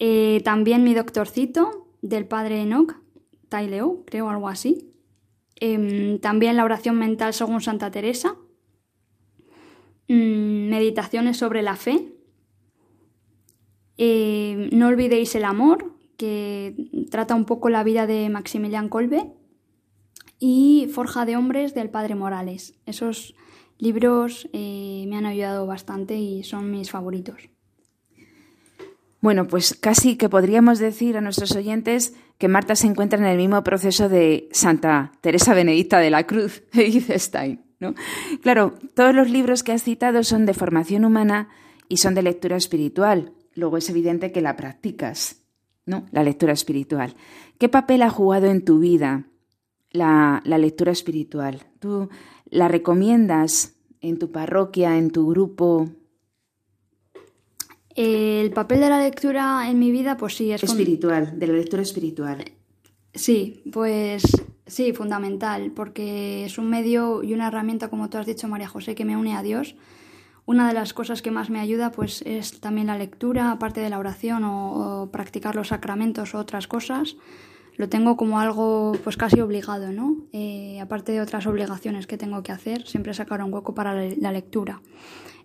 [0.00, 2.96] eh, también Mi Doctorcito del Padre Enoch,
[3.48, 4.90] Taileo, creo algo así,
[5.60, 8.34] em, también la oración mental según Santa Teresa,
[10.08, 12.12] mm, meditaciones sobre la fe,
[13.98, 16.74] eh, No olvidéis el amor que
[17.10, 19.32] trata un poco la vida de Maximilian Kolbe,
[20.38, 22.74] y Forja de Hombres del Padre Morales.
[22.84, 23.34] Esos
[23.78, 27.48] libros eh, me han ayudado bastante y son mis favoritos.
[29.20, 33.38] Bueno, pues casi que podríamos decir a nuestros oyentes que Marta se encuentra en el
[33.38, 37.64] mismo proceso de Santa Teresa Benedicta de la Cruz dice Stein.
[37.80, 37.94] ¿no?
[38.42, 41.48] Claro, todos los libros que has citado son de formación humana
[41.88, 43.32] y son de lectura espiritual.
[43.54, 45.43] Luego es evidente que la practicas.
[45.86, 46.06] ¿No?
[46.10, 47.14] La lectura espiritual.
[47.58, 49.26] ¿Qué papel ha jugado en tu vida
[49.90, 51.62] la, lectura espiritual?
[51.78, 52.08] ¿Tú
[52.50, 55.88] la recomiendas en tu parroquia, en tu grupo?
[57.94, 61.82] El papel de la lectura en mi vida, pues sí, es espiritual, de la lectura
[61.82, 62.44] espiritual.
[63.14, 64.24] Sí, pues
[64.66, 68.96] sí, fundamental, porque es un medio y una herramienta, como tú has dicho, María José,
[68.96, 69.76] que me une a Dios
[70.46, 73.88] una de las cosas que más me ayuda pues es también la lectura, aparte de
[73.88, 77.16] la oración o, practicar los sacramentos o otras cosas.
[77.76, 80.18] Lo tengo como algo pues casi obligado, ¿no?
[80.32, 84.32] Eh, aparte de otras obligaciones que tengo que hacer, siempre sacar un hueco para la
[84.32, 84.80] lectura.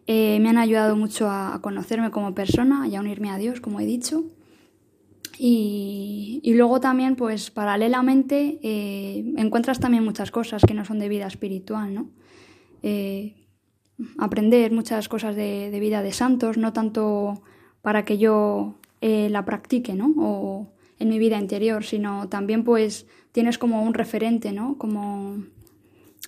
[0.06, 3.80] Eh, me han ayudado mucho a, conocerme como persona y a unirme a Dios, como
[3.80, 4.26] he dicho.
[5.40, 11.26] Y, luego también, pues paralelamente, eh, encuentras también muchas cosas que no son de vida
[11.26, 12.10] espiritual, ¿no?
[14.18, 17.42] Aprender muchas cosas de, vida de santos, no tanto
[17.82, 20.14] para que yo eh, la practique, ¿no?
[20.18, 20.68] O
[21.00, 24.78] en mi vida interior, sino también pues tienes como un referente, ¿no?
[24.78, 25.44] Como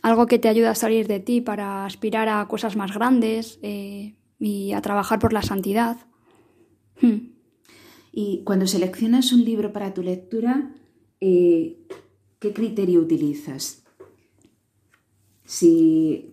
[0.02, 4.16] algo que te ayuda a salir de ti para aspirar a cosas más grandes eh,
[4.40, 5.98] y a trabajar por la santidad.
[8.12, 10.72] Y cuando seleccionas un libro para tu lectura,
[11.20, 11.78] eh,
[12.40, 13.84] ¿qué criterio utilizas?
[15.46, 16.30] Si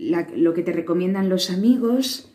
[0.00, 2.32] lo que te recomiendan los amigos,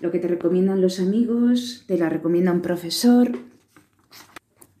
[0.00, 3.38] lo que te recomiendan los amigos, te la recomienda un profesor,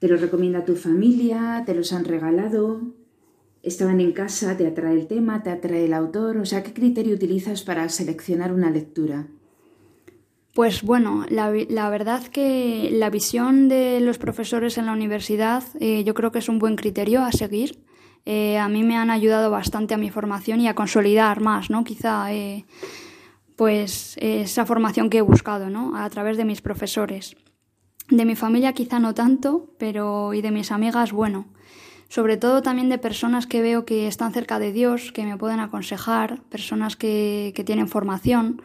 [0.00, 2.80] te lo recomienda tu familia, te los han regalado,
[3.62, 7.14] estaban en casa, te atrae el tema, te atrae el autor, o sea, ¿qué criterio
[7.14, 9.28] utilizas para seleccionar una lectura?
[10.54, 11.50] Pues bueno, la,
[11.90, 16.48] verdad que la visión de los profesores en la universidad eh, yo creo que es
[16.48, 17.78] un buen criterio a seguir
[18.26, 21.84] eh, a mí me han ayudado bastante a mi formación y a consolidar más, ¿no?
[21.84, 22.64] Quizá eh,
[23.56, 25.96] pues esa formación que he buscado, ¿no?
[25.96, 27.36] A través de mis profesores.
[28.08, 31.46] De mi familia quizá no tanto, pero y de mis amigas, bueno.
[32.08, 35.60] Sobre todo también de personas que veo que están cerca de Dios, que me pueden
[35.60, 38.62] aconsejar, personas que, que tienen formación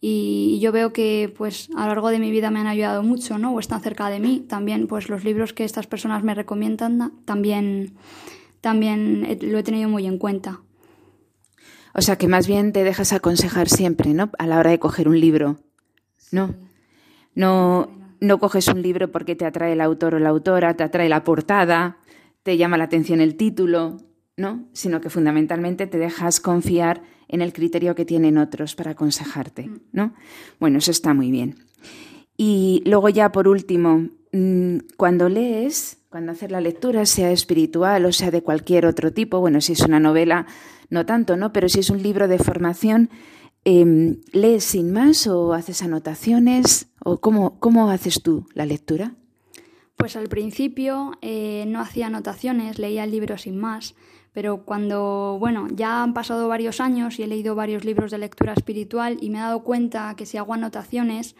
[0.00, 3.38] y yo veo que pues a lo largo de mi vida me han ayudado mucho,
[3.38, 3.52] ¿no?
[3.54, 4.44] O están cerca de mí.
[4.46, 7.94] También pues los libros que estas personas me recomiendan también
[8.66, 10.60] también lo he tenido muy en cuenta.
[11.94, 14.32] O sea que más bien te dejas aconsejar siempre, ¿no?
[14.40, 15.60] A la hora de coger un libro,
[16.32, 16.52] ¿no?
[17.36, 17.88] No,
[18.20, 21.22] no coges un libro porque te atrae el autor o la autora, te atrae la
[21.22, 21.98] portada,
[22.42, 23.98] te llama la atención el título,
[24.36, 24.64] ¿no?
[24.72, 30.12] Sino que fundamentalmente te dejas confiar en el criterio que tienen otros para aconsejarte, ¿no?
[30.58, 31.54] Bueno, eso está muy bien.
[32.36, 38.12] Y luego ya por último, mm, cuando lees, cuando hacer la lectura, sea espiritual o
[38.12, 40.46] sea de cualquier otro tipo, bueno, si es una novela,
[40.88, 41.52] no tanto, ¿no?
[41.52, 43.10] Pero si es un libro de formación,
[43.64, 46.88] em, ¿lees sin más o haces anotaciones?
[47.04, 49.14] ¿O cómo, cómo haces tú la lectura?
[49.96, 53.94] Pues al principio eh, no hacía anotaciones, leía el libro sin más,
[54.32, 58.52] pero cuando, bueno, ya han pasado varios años y he leído varios libros de lectura
[58.52, 61.36] espiritual y me he dado cuenta que si hago anotaciones,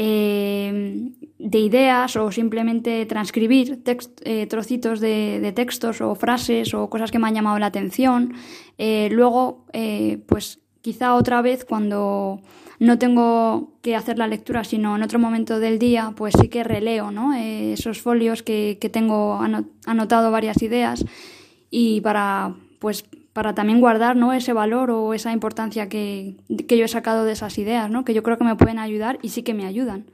[0.00, 3.82] eh, de ideas o simplemente transcribir
[4.24, 8.34] eh, trocitos de, textos o frases o cosas que me han llamado la atención.
[8.78, 9.66] Eh, luego,
[10.26, 12.40] pues quizá otra vez cuando
[12.78, 16.62] no tengo que hacer la lectura, sino en otro momento del día, pues sí que
[16.62, 17.34] releo ¿no?
[17.34, 19.40] esos folios que, que tengo
[19.84, 21.04] anotado varias ideas
[21.70, 23.04] y para pues
[23.38, 24.32] para también guardar ¿no?
[24.32, 28.04] ese valor o esa importancia que, yo he sacado de esas ideas, ¿no?
[28.04, 30.06] que yo creo que me pueden ayudar y sí que me ayudan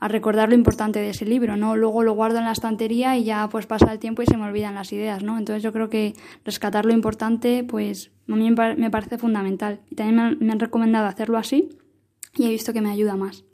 [0.00, 1.76] a recordar lo importante de ese libro, ¿no?
[1.76, 4.42] Luego lo guardo en la estantería y ya pues pasa el tiempo y se me
[4.42, 5.38] olvidan las ideas, ¿no?
[5.38, 9.78] Entonces yo creo que rescatar lo importante pues a mí me parece fundamental.
[9.88, 11.68] Y también me han, recomendado hacerlo así
[12.36, 13.44] y he visto que me ayuda más.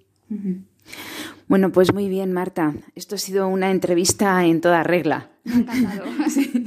[1.47, 2.73] Bueno, pues muy bien, Marta.
[2.95, 5.29] Esto ha sido una entrevista en toda regla.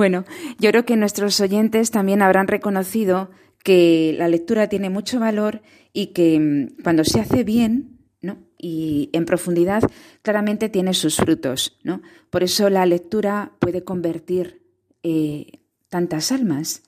[0.00, 0.24] Bueno,
[0.58, 3.28] yo creo que nuestros oyentes también habrán reconocido
[3.62, 5.60] que la lectura tiene mucho valor
[5.92, 8.38] y que mm, cuando se hace bien ¿no?
[8.56, 9.82] y en profundidad,
[10.22, 11.76] claramente tiene sus frutos.
[11.82, 12.00] ¿no?
[12.30, 14.62] Por eso la lectura puede convertir
[15.02, 15.58] eh,
[15.90, 16.82] tantas almas.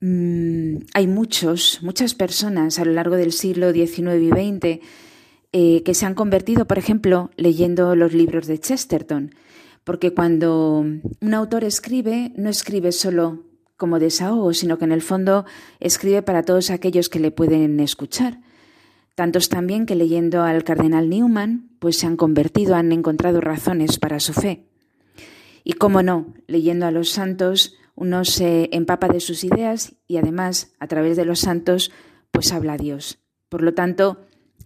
[0.00, 4.80] Mm, hay muchos, muchas personas a lo largo del siglo XIX y XX
[5.54, 9.30] eh, que se han convertido, por ejemplo, leyendo los libros de Chesterton
[9.84, 13.44] porque cuando un autor escribe, no escribe solo
[13.76, 15.46] como desahogo, sino que en el fondo
[15.80, 18.40] escribe para todos aquellos que le pueden escuchar.
[19.14, 24.20] Tantos también que leyendo al cardenal Newman, pues se han convertido, han encontrado razones para
[24.20, 24.66] su fe.
[25.64, 30.72] Y cómo no, leyendo a los santos, uno se empapa de sus ideas y además,
[30.78, 31.90] a través de los santos,
[32.30, 33.18] pues habla a Dios.
[33.48, 34.20] Por lo tanto,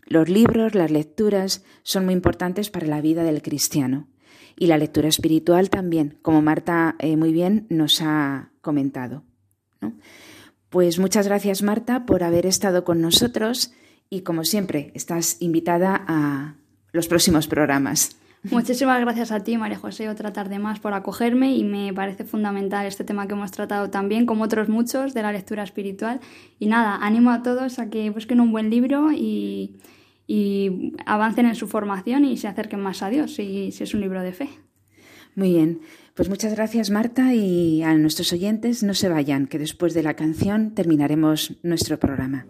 [0.06, 4.08] los libros, las lecturas son muy importantes para la vida del cristiano
[4.56, 9.22] y la lectura espiritual también, como Marta eh, muy bien nos ha comentado.
[10.70, 13.72] Pues muchas gracias Marta por haber estado con nosotros
[14.10, 16.54] y como siempre estás invitada a
[16.92, 18.16] los próximos programas.
[18.50, 22.84] Muchísimas gracias a ti, María José, otra tarde más por acogerme y me parece fundamental
[22.84, 26.20] este tema que hemos tratado también, como otros muchos, de la lectura espiritual.
[26.58, 29.76] Y nada, animo a todos a que busquen un buen libro y,
[30.26, 34.22] y avancen en su formación y se acerquen más a Dios si, es un libro
[34.22, 34.48] de fe.
[35.34, 35.80] Muy bien,
[36.14, 40.14] pues muchas gracias Marta y a nuestros oyentes no se vayan, que después de la
[40.14, 42.46] canción terminaremos nuestro programa.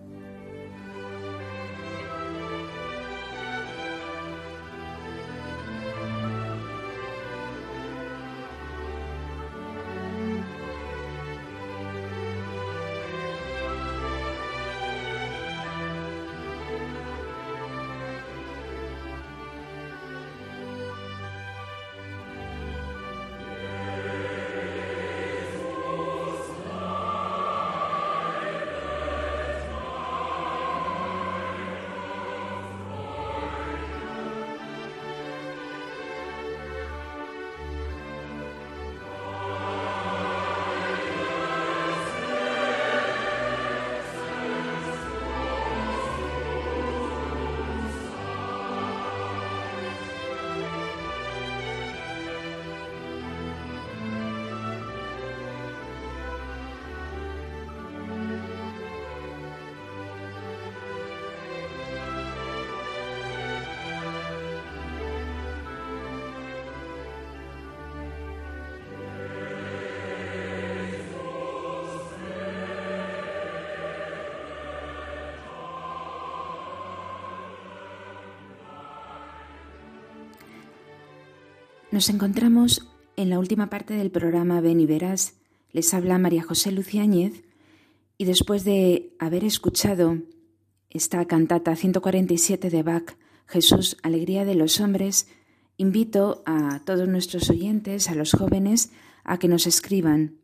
[81.94, 85.34] Nos encontramos en la última parte del programa Ven y Verás.
[85.70, 87.44] Les habla María José Luciáñez
[88.18, 90.18] y después de haber escuchado
[90.90, 93.14] esta cantata 147 de Bach,
[93.46, 95.28] Jesús, Alegría de los Hombres,
[95.76, 98.90] invito a todos nuestros oyentes, a los jóvenes,
[99.22, 100.38] a que nos escriban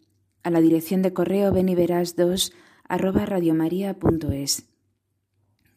[0.44, 2.52] a la dirección de correo beniveras2
[2.88, 4.68] arroba radiomaria.es,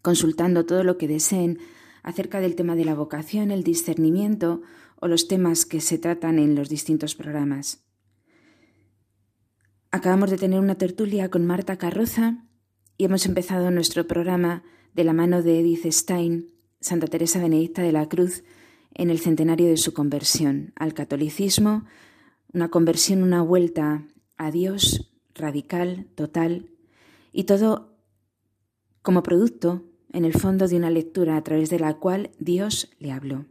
[0.04, 1.58] consultando todo lo que deseen
[2.04, 4.62] acerca del tema de la vocación, el discernimiento
[5.04, 7.84] o los temas que se tratan en los distintos programas.
[9.92, 12.48] Acabamos de tener una tertulia con Marta Carroza
[12.98, 17.92] y hemos empezado nuestro programa de la mano de Edith Stein, Santa Teresa Benedicta de
[17.92, 18.46] la Cruz,
[18.94, 21.84] en el centenario de su conversión al catolicismo,
[22.54, 26.70] una conversión, una vuelta a Dios radical, total,
[27.34, 27.98] y todo
[29.02, 29.84] como producto,
[30.14, 33.48] en el fondo, de una lectura a través de la cual Dios le habló.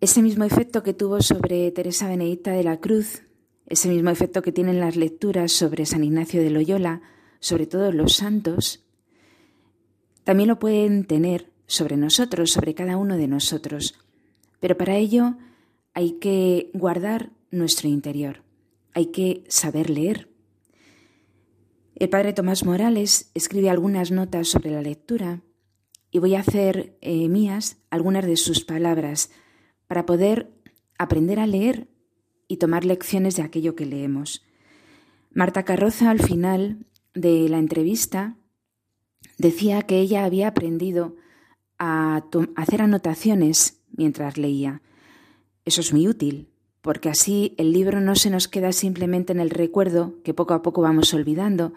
[0.00, 3.22] Ese mismo efecto que tuvo sobre Teresa Benedicta de la Cruz,
[3.66, 7.00] ese mismo efecto que tienen las lecturas sobre San Ignacio de Loyola,
[7.40, 8.84] sobre todos los santos,
[10.22, 13.98] también lo pueden tener sobre nosotros, sobre cada uno de nosotros.
[14.60, 15.36] Pero para ello
[15.94, 18.42] hay que guardar nuestro interior,
[18.92, 20.28] hay que saber leer.
[21.94, 25.40] El padre Tomás Morales escribe algunas notas sobre la lectura
[26.10, 29.30] y voy a hacer eh, mías algunas de sus palabras
[29.86, 30.50] para poder
[30.98, 31.88] aprender a leer
[32.48, 34.42] y tomar lecciones de aquello que leemos.
[35.32, 38.36] Marta Carroza al final de la entrevista
[39.38, 41.16] decía que ella había aprendido
[41.78, 42.24] a
[42.56, 44.82] hacer anotaciones mientras leía.
[45.64, 46.48] Eso es muy útil,
[46.80, 50.62] porque así el libro no se nos queda simplemente en el recuerdo que poco a
[50.62, 51.72] poco vamos olvidando,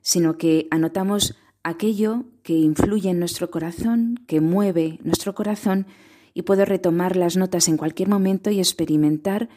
[0.00, 5.86] sino que anotamos aquello que influye en nuestro corazón, que mueve nuestro corazón,
[6.34, 9.48] y puedo retomar las notas en cualquier momento y experimentar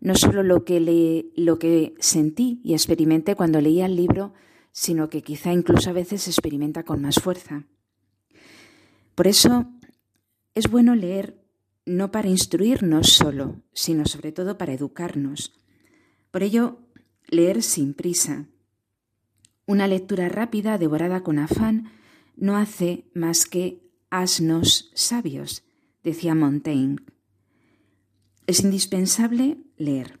[0.00, 4.34] no solo lo que, lo que sentí y experimenté cuando leía el libro,
[4.72, 7.64] sino que quizá incluso a veces experimenta con más fuerza.
[9.14, 9.66] Por eso
[10.54, 11.40] es bueno leer
[11.86, 15.52] no para instruirnos solo, sino sobre todo para educarnos.
[16.30, 16.78] Por ello,
[17.28, 18.46] leer sin prisa.
[19.66, 21.92] Una lectura rápida, devorada con afán,
[22.36, 23.80] no hace más que
[24.10, 25.63] asnos sabios,
[26.04, 26.98] decía Montaigne.
[28.46, 30.20] Es indispensable leer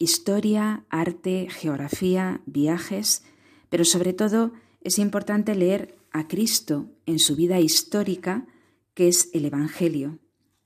[0.00, 3.22] historia, arte, geografía, viajes,
[3.68, 8.46] pero sobre todo es importante leer a Cristo en su vida histórica,
[8.94, 10.18] que es el Evangelio,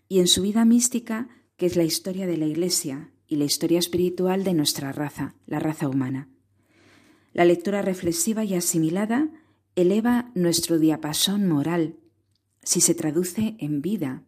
[0.09, 3.81] y en su vida mística, que es la historia de la Iglesia y la historia
[3.81, 6.29] espiritual de nuestra raza, la raza humana.
[7.33, 9.31] La lectura reflexiva y asimilada
[9.75, 11.97] eleva nuestro diapasón moral,
[12.63, 14.23] si se traduce en vida.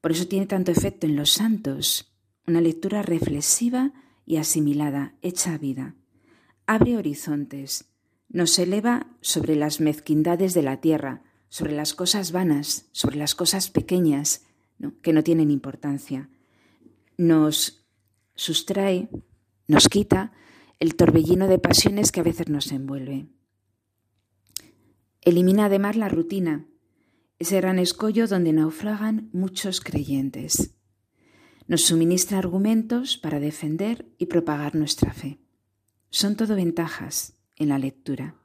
[0.00, 2.12] Por eso tiene tanto efecto en los santos,
[2.46, 3.92] una lectura reflexiva
[4.24, 5.94] y asimilada, hecha a vida.
[6.66, 7.90] Abre horizontes,
[8.28, 13.70] nos eleva sobre las mezquindades de la tierra, sobre las cosas vanas, sobre las cosas
[13.70, 14.46] pequeñas,
[15.02, 16.30] que no tienen importancia.
[17.18, 17.84] Nos
[18.34, 19.08] sustrae,
[19.66, 20.32] nos quita
[20.78, 23.26] el torbellino de pasiones que a veces nos envuelve.
[25.20, 26.66] Elimina además la rutina,
[27.40, 30.74] ese gran escollo donde naufragan muchos creyentes.
[31.66, 35.40] Nos suministra argumentos para defender y propagar nuestra fe.
[36.10, 38.36] Son todo ventajas en la lectura.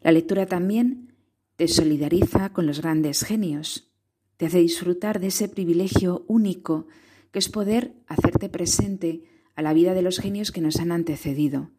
[0.00, 1.14] La lectura también
[1.56, 3.92] te solidariza con los grandes genios,
[4.38, 6.86] te hace disfrutar de ese privilegio único
[7.32, 11.70] que es poder hacerte presente a la vida de los genios que nos han antecedido,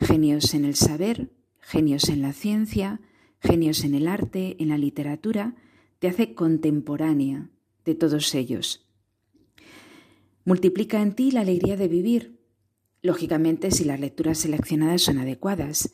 [0.00, 3.02] genios en el saber, genios en la ciencia,
[3.40, 5.54] genios en el arte, en la literatura,
[5.98, 7.50] te hace contemporánea
[7.84, 8.86] de todos ellos.
[10.44, 12.40] Multiplica en ti la alegría de vivir,
[13.02, 15.92] lógicamente si las lecturas seleccionadas son adecuadas.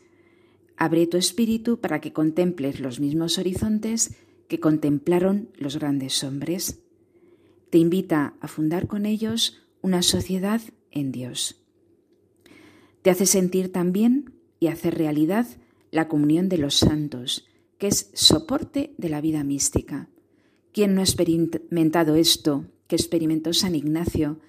[0.77, 4.17] Abre tu espíritu para que contemples los mismos horizontes
[4.49, 6.83] que contemplaron los grandes hombres.
[7.71, 11.63] Te invita a fundar con ellos una sociedad en Dios.
[13.03, 15.47] Te hace sentir también y hacer realidad
[15.93, 17.47] la comunión de los santos,
[17.79, 20.09] que es soporte de la vida mística.
[20.73, 24.41] ¿Quién no ha experimentado esto que experimentó San Ignacio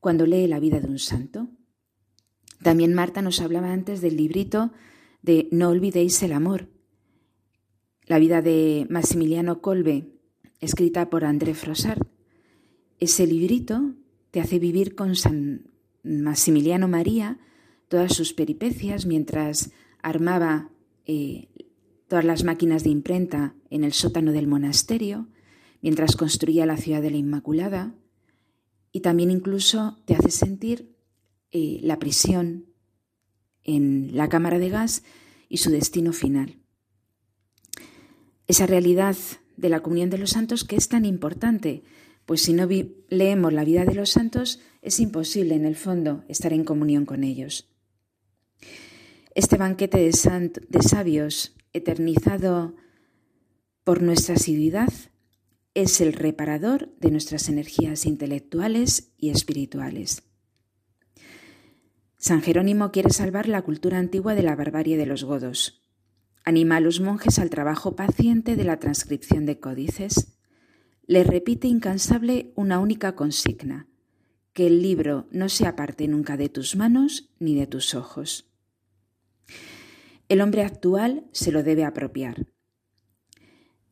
[0.00, 1.48] cuando lee la vida de un santo?
[2.62, 4.72] También Marta nos hablaba antes del librito
[5.22, 6.68] de No olvidéis el amor,
[8.06, 10.18] la vida de Maximiliano Kolbe,
[10.60, 12.06] escrita por André Frossard.
[12.98, 13.94] Ese librito
[14.32, 15.70] te hace vivir con San
[16.02, 17.38] Maximiliano María
[17.86, 19.70] todas sus peripecias mientras
[20.02, 20.71] armaba
[22.08, 25.28] todas las máquinas de imprenta en el sótano del monasterio,
[25.80, 27.94] mientras construía la ciudad de la Inmaculada,
[28.92, 30.94] y también incluso te hace sentir
[31.50, 32.66] eh, la prisión
[33.64, 35.02] en la cámara de gas
[35.48, 36.58] y su destino final.
[38.46, 39.16] Esa realidad
[39.56, 41.82] de la comunión de los santos que es tan importante,
[42.26, 42.68] pues si no
[43.08, 47.24] leemos la vida de los santos es imposible en el fondo estar en comunión con
[47.24, 47.71] ellos.
[49.34, 52.74] Este banquete de, de sabios eternizado
[53.82, 54.92] por nuestra asiduidad
[55.74, 60.24] es el reparador de nuestras energías intelectuales y espirituales.
[62.18, 65.82] San Jerónimo quiere salvar la cultura antigua de la barbarie de los godos.
[66.44, 70.36] Anima a los monjes al trabajo paciente de la transcripción de códices.
[71.06, 73.88] Le repite incansable una única consigna,
[74.52, 78.51] que el libro no se aparte nunca de tus manos ni de tus ojos.
[80.32, 82.46] El hombre actual se lo debe apropiar.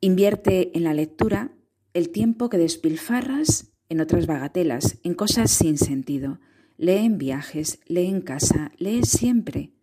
[0.01, 1.53] Invierte en la lectura
[1.93, 6.41] el tiempo que despilfarras en otras bagatelas, en cosas sin sentido,
[6.79, 9.75] Lee en viajes, lee en casa, lee siempre.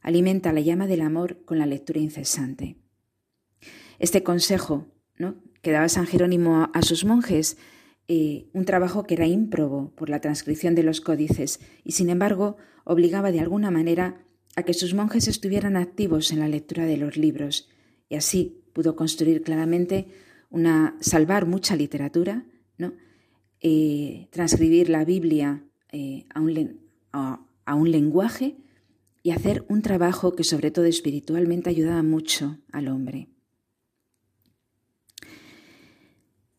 [0.00, 2.76] Alimenta la llama del amor con la lectura incesante.
[3.98, 4.86] Este consejo
[5.16, 5.34] ¿no?
[5.62, 7.56] que daba San Jerónimo a sus monjes,
[8.06, 12.56] eh, un trabajo que era ímprobo por la transcripción de los códices y sin embargo
[12.84, 14.24] obligaba de alguna manera
[14.58, 17.68] a que sus monjes estuvieran activos en la lectura de los libros
[18.08, 20.08] y así pudo construir claramente
[20.50, 22.44] una salvar mucha literatura,
[22.76, 22.92] ¿no?
[23.60, 26.80] Eh, transcribir la Biblia eh, a, un,
[27.12, 28.56] a un lenguaje
[29.22, 33.28] y hacer un trabajo que sobre todo espiritualmente ayudaba mucho al hombre.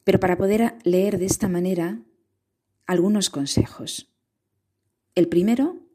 [0.05, 2.01] Pero para poder leer de esta manera,
[2.87, 4.09] algunos consejos.
[5.15, 5.88] El primero,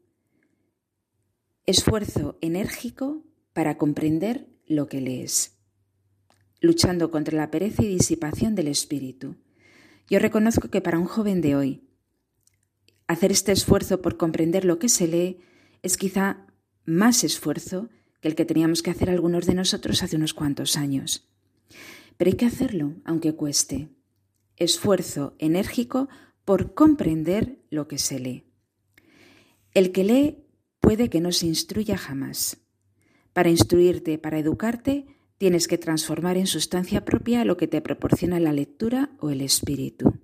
[1.65, 5.57] esfuerzo enérgico para comprender lo que lees,
[6.59, 9.35] luchando contra la pereza y disipación del espíritu.
[10.09, 11.81] Yo reconozco que para un joven de hoy,
[13.07, 15.39] hacer este esfuerzo por comprender lo que se lee
[15.81, 16.45] es quizá
[16.85, 17.89] más esfuerzo
[18.21, 21.27] que el que teníamos que hacer algunos de nosotros hace unos cuantos años.
[22.17, 23.89] Pero hay que hacerlo, aunque cueste.
[24.55, 26.07] Esfuerzo enérgico
[26.45, 28.43] por comprender lo que se lee.
[29.73, 30.44] El que lee
[30.85, 32.57] puede que no se instruya jamás.
[33.33, 35.07] Para instruirte, para educarte,
[35.39, 40.19] tienes que transformar en sustancia propia lo que te proporciona la lectura o el espíritu.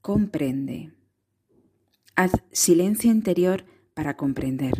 [0.00, 0.92] Comprende.
[2.14, 3.64] Haz silencio interior
[3.94, 4.74] para comprender.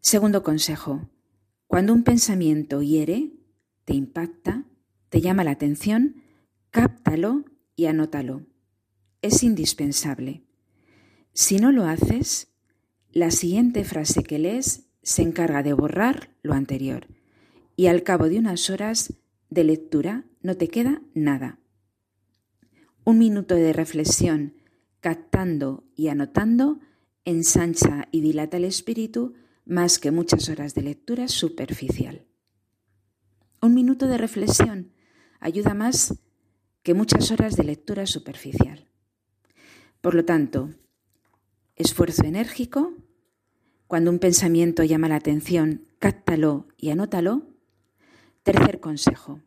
[0.00, 1.10] Segundo consejo.
[1.66, 3.34] Cuando un pensamiento hiere,
[3.84, 4.64] te impacta,
[5.10, 6.22] te llama la atención,
[6.70, 7.44] cáptalo
[7.76, 8.46] y anótalo.
[9.20, 10.43] Es indispensable.
[11.34, 12.46] Si no lo haces,
[13.10, 17.08] la siguiente frase que lees se encarga de borrar lo anterior
[17.74, 19.14] y al cabo de unas horas
[19.50, 21.58] de lectura no te queda nada.
[23.02, 24.54] Un minuto de reflexión,
[25.00, 26.78] captando y anotando,
[27.24, 32.26] ensancha y dilata el espíritu más que muchas horas de lectura superficial.
[33.60, 34.92] Un minuto de reflexión
[35.40, 36.14] ayuda más
[36.84, 38.88] que muchas horas de lectura superficial.
[40.00, 40.70] Por lo tanto,
[41.76, 42.92] esfuerzo enérgico,
[43.86, 47.42] cuando un pensamiento llama la atención, cáptalo y anótalo.
[48.42, 49.40] Tercer consejo,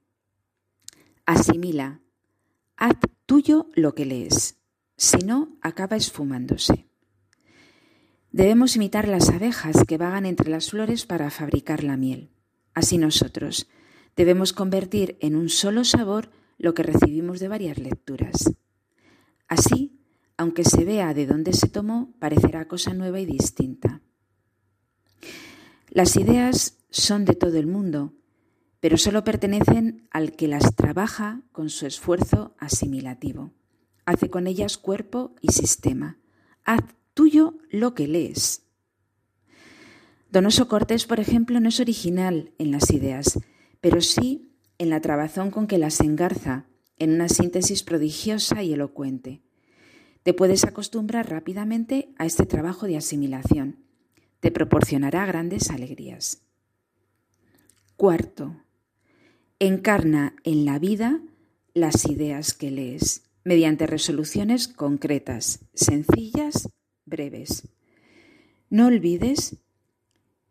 [1.25, 2.01] asimila,
[2.75, 4.57] haz tuyo lo que lees,
[4.95, 6.87] si no, acaba esfumándose.
[8.31, 12.31] Debemos imitar las abejas que vagan entre las flores para fabricar la miel.
[12.73, 13.67] Así nosotros
[14.15, 18.51] debemos convertir en un solo sabor lo que recibimos de varias lecturas.
[19.47, 19.96] Así,
[20.37, 24.01] aunque se vea de dónde se tomó, parecerá cosa nueva y distinta.
[25.89, 28.13] Las ideas son de todo el mundo,
[28.79, 33.51] pero solo pertenecen al que las trabaja con su esfuerzo asimilativo.
[34.05, 36.19] Hace con ellas cuerpo y sistema.
[36.63, 36.81] Haz
[37.13, 38.63] tuyo lo que lees.
[40.31, 43.39] Donoso Cortés, por ejemplo, no es original en las ideas,
[43.81, 46.65] pero sí en la trabazón con que las engarza
[46.99, 49.41] en una síntesis prodigiosa y elocuente.
[50.27, 53.77] Te puedes acostumbrar rápidamente a este trabajo de asimilación.
[54.41, 56.41] Te proporcionará grandes alegrías.
[57.95, 58.57] Cuarto,
[59.57, 61.21] encarna en la vida
[61.73, 66.67] las ideas que lees mediante resoluciones concretas, sencillas
[67.05, 67.69] breves.
[68.69, 69.55] No olvides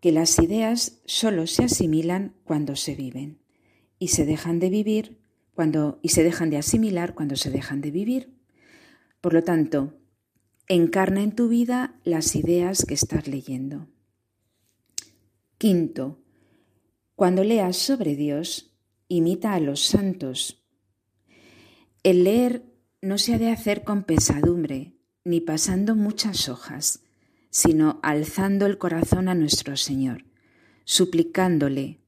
[0.00, 3.42] que las ideas solo se asimilan cuando se viven
[3.98, 5.18] y se dejan de vivir
[5.52, 8.35] cuando y se dejan de asimilar cuando se dejan de vivir.
[9.26, 9.92] Por lo tanto,
[10.68, 13.88] encarna en tu vida las ideas que estás leyendo.
[15.58, 16.22] Quinto,
[17.16, 18.72] cuando leas sobre Dios,
[19.08, 20.64] imita a los santos.
[22.04, 22.72] El leer
[23.02, 27.02] no se ha de hacer con pesadumbre, ni pasando muchas hojas,
[27.50, 30.24] sino alzando el corazón a nuestro Señor,
[30.84, 31.98] suplicándole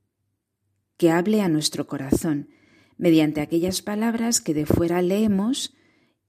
[0.97, 2.49] que hable a nuestro corazón
[2.97, 5.75] mediante aquellas palabras que de fuera leemos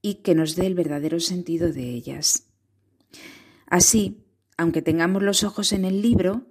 [0.02, 2.48] y que nos dé el verdadero sentido de ellas.
[3.66, 4.24] Así,
[4.56, 6.46] aunque tengamos los ojos en el libro,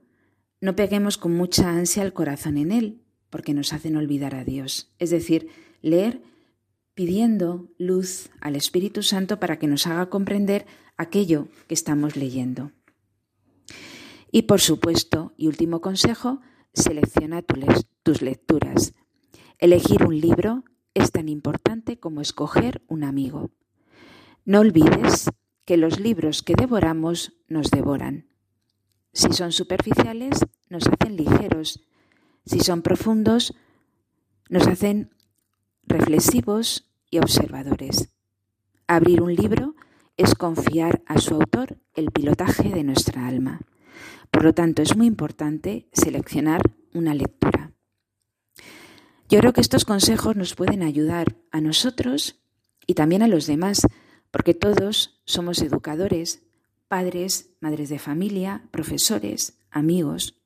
[0.62, 4.94] no peguemos con mucha ansia el corazón en él, porque nos hacen olvidar a Dios.
[5.00, 5.50] Es decir,
[5.82, 6.22] leer
[6.94, 10.66] pidiendo luz al Espíritu Santo para que nos haga comprender
[10.98, 12.72] aquello que estamos leyendo.
[14.32, 16.42] Y por supuesto, y último consejo,
[16.74, 17.44] selecciona
[18.04, 18.94] tus lecturas.
[19.60, 20.64] Elegir un libro
[20.94, 23.52] es tan importante como escoger un amigo.
[24.46, 25.30] No olvides
[25.66, 28.28] que los libros que devoramos nos devoran.
[29.14, 31.86] Si son superficiales, nos hacen ligeros.
[32.46, 33.54] Si son profundos,
[34.50, 35.12] nos hacen
[35.84, 38.10] reflexivos y observadores.
[38.88, 39.76] Abrir un libro
[40.18, 43.62] es confiar a su autor el pilotaje de nuestra alma.
[44.32, 46.62] Por lo tanto, es muy importante seleccionar
[46.94, 47.72] una lectura.
[49.30, 52.42] Yo creo que estos consejos nos pueden ayudar a nosotros
[52.88, 53.86] y también a los demás,
[54.32, 56.42] porque todos somos educadores,
[56.88, 60.42] padres, madres de familia, profesores, amigos.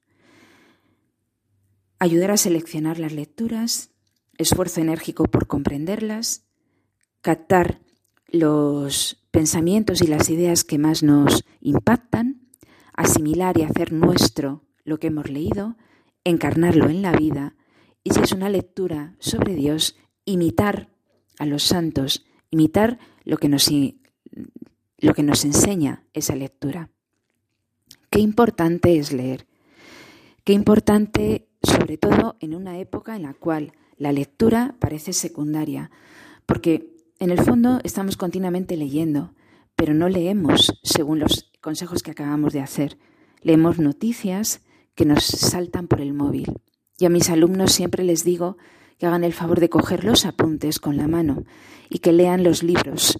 [1.97, 3.91] Ayudar a seleccionar las lecturas,
[4.37, 6.45] esfuerzo enérgico por comprenderlas,
[7.21, 7.79] captar
[8.27, 12.49] los pensamientos y las ideas que más nos impactan,
[12.93, 15.77] asimilar y hacer nuestro lo que hemos leído,
[16.25, 17.55] encarnarlo en la vida
[18.03, 19.95] y si es una lectura sobre Dios,
[20.25, 20.89] imitar
[21.39, 23.69] a los santos, imitar lo que nos,
[24.97, 26.89] lo que nos enseña esa lectura.
[28.09, 29.47] Qué importante es leer.
[30.43, 35.89] Qué importante, sobre todo en una época en la cual la lectura parece secundaria,
[36.45, 39.33] porque en el fondo estamos continuamente leyendo,
[39.75, 42.97] pero no leemos según los consejos que acabamos de hacer.
[43.41, 44.61] Leemos noticias
[44.95, 46.61] que nos saltan por el móvil.
[46.97, 48.57] Y a mis alumnos siempre les digo
[48.97, 51.43] que hagan el favor de coger los apuntes con la mano
[51.89, 53.19] y que lean los libros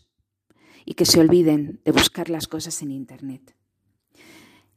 [0.86, 3.56] y que se olviden de buscar las cosas en Internet.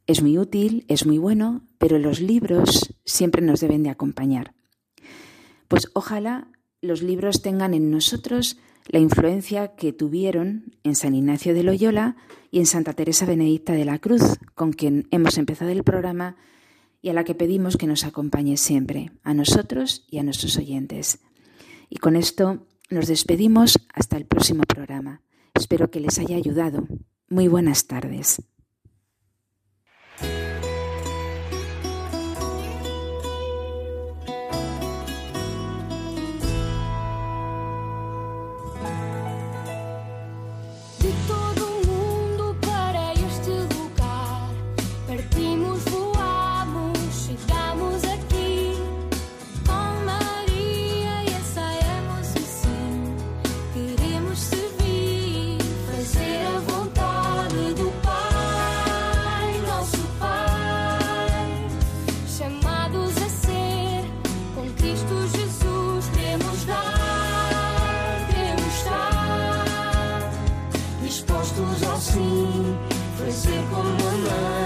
[0.05, 4.53] Es muy útil, es muy bueno, pero los libros siempre nos deben de acompañar.
[5.67, 6.47] Pues ojalá
[6.81, 12.15] los libros tengan en nosotros la influencia que tuvieron en San Ignacio de Loyola
[12.51, 14.23] y en Santa Teresa Benedicta de la Cruz,
[14.55, 16.37] con quien hemos empezado el programa
[17.01, 21.19] y a la que pedimos que nos acompañe siempre, a nosotros y a nuestros oyentes.
[21.89, 25.21] Y con esto nos despedimos hasta el próximo programa.
[25.53, 26.87] Espero que les haya ayudado.
[27.29, 28.41] Muy buenas tardes.
[73.47, 74.56] ser como amar.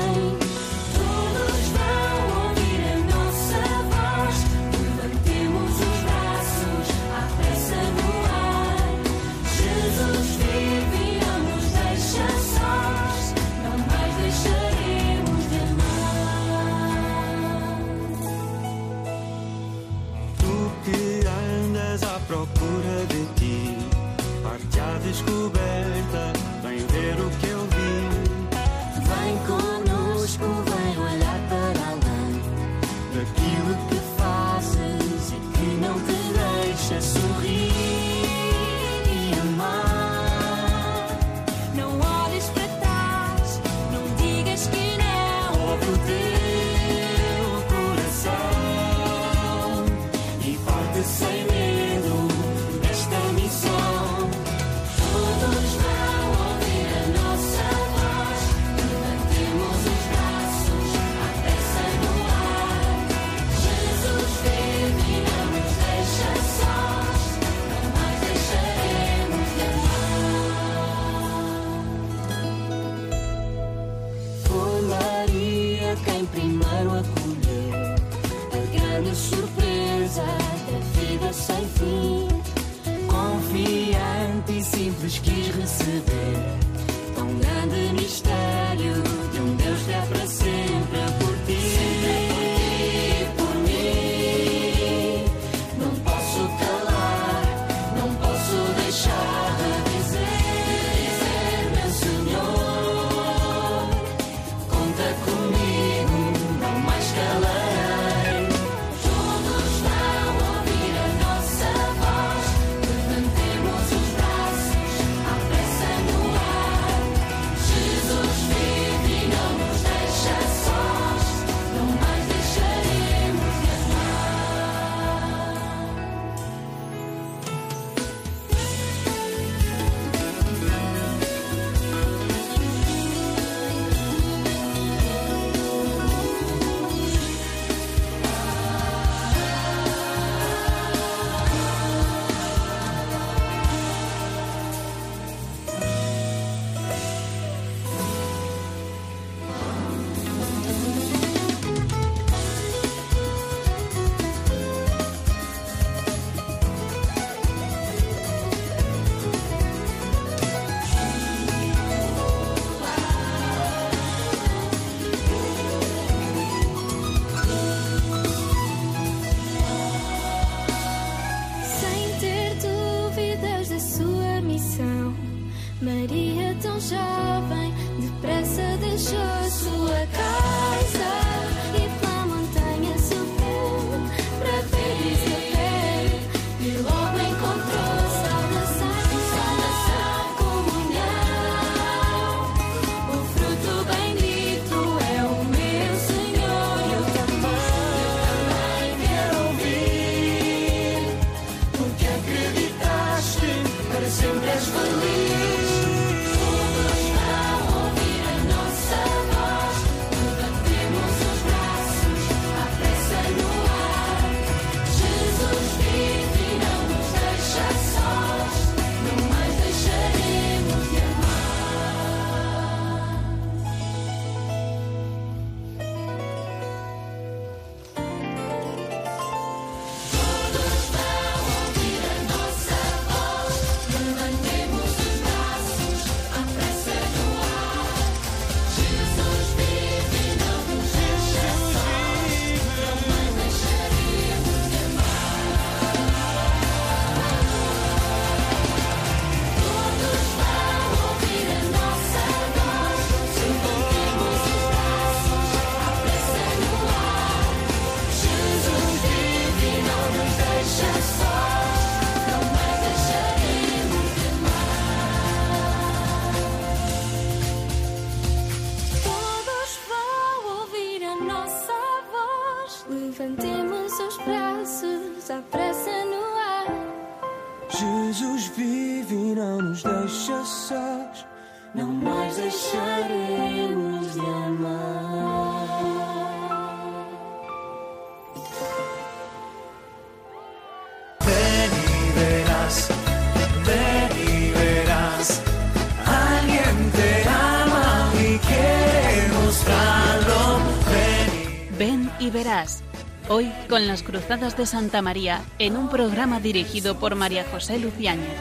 [303.81, 308.37] con las Cruzadas de Santa María en un programa dirigido por María José Luciáñez.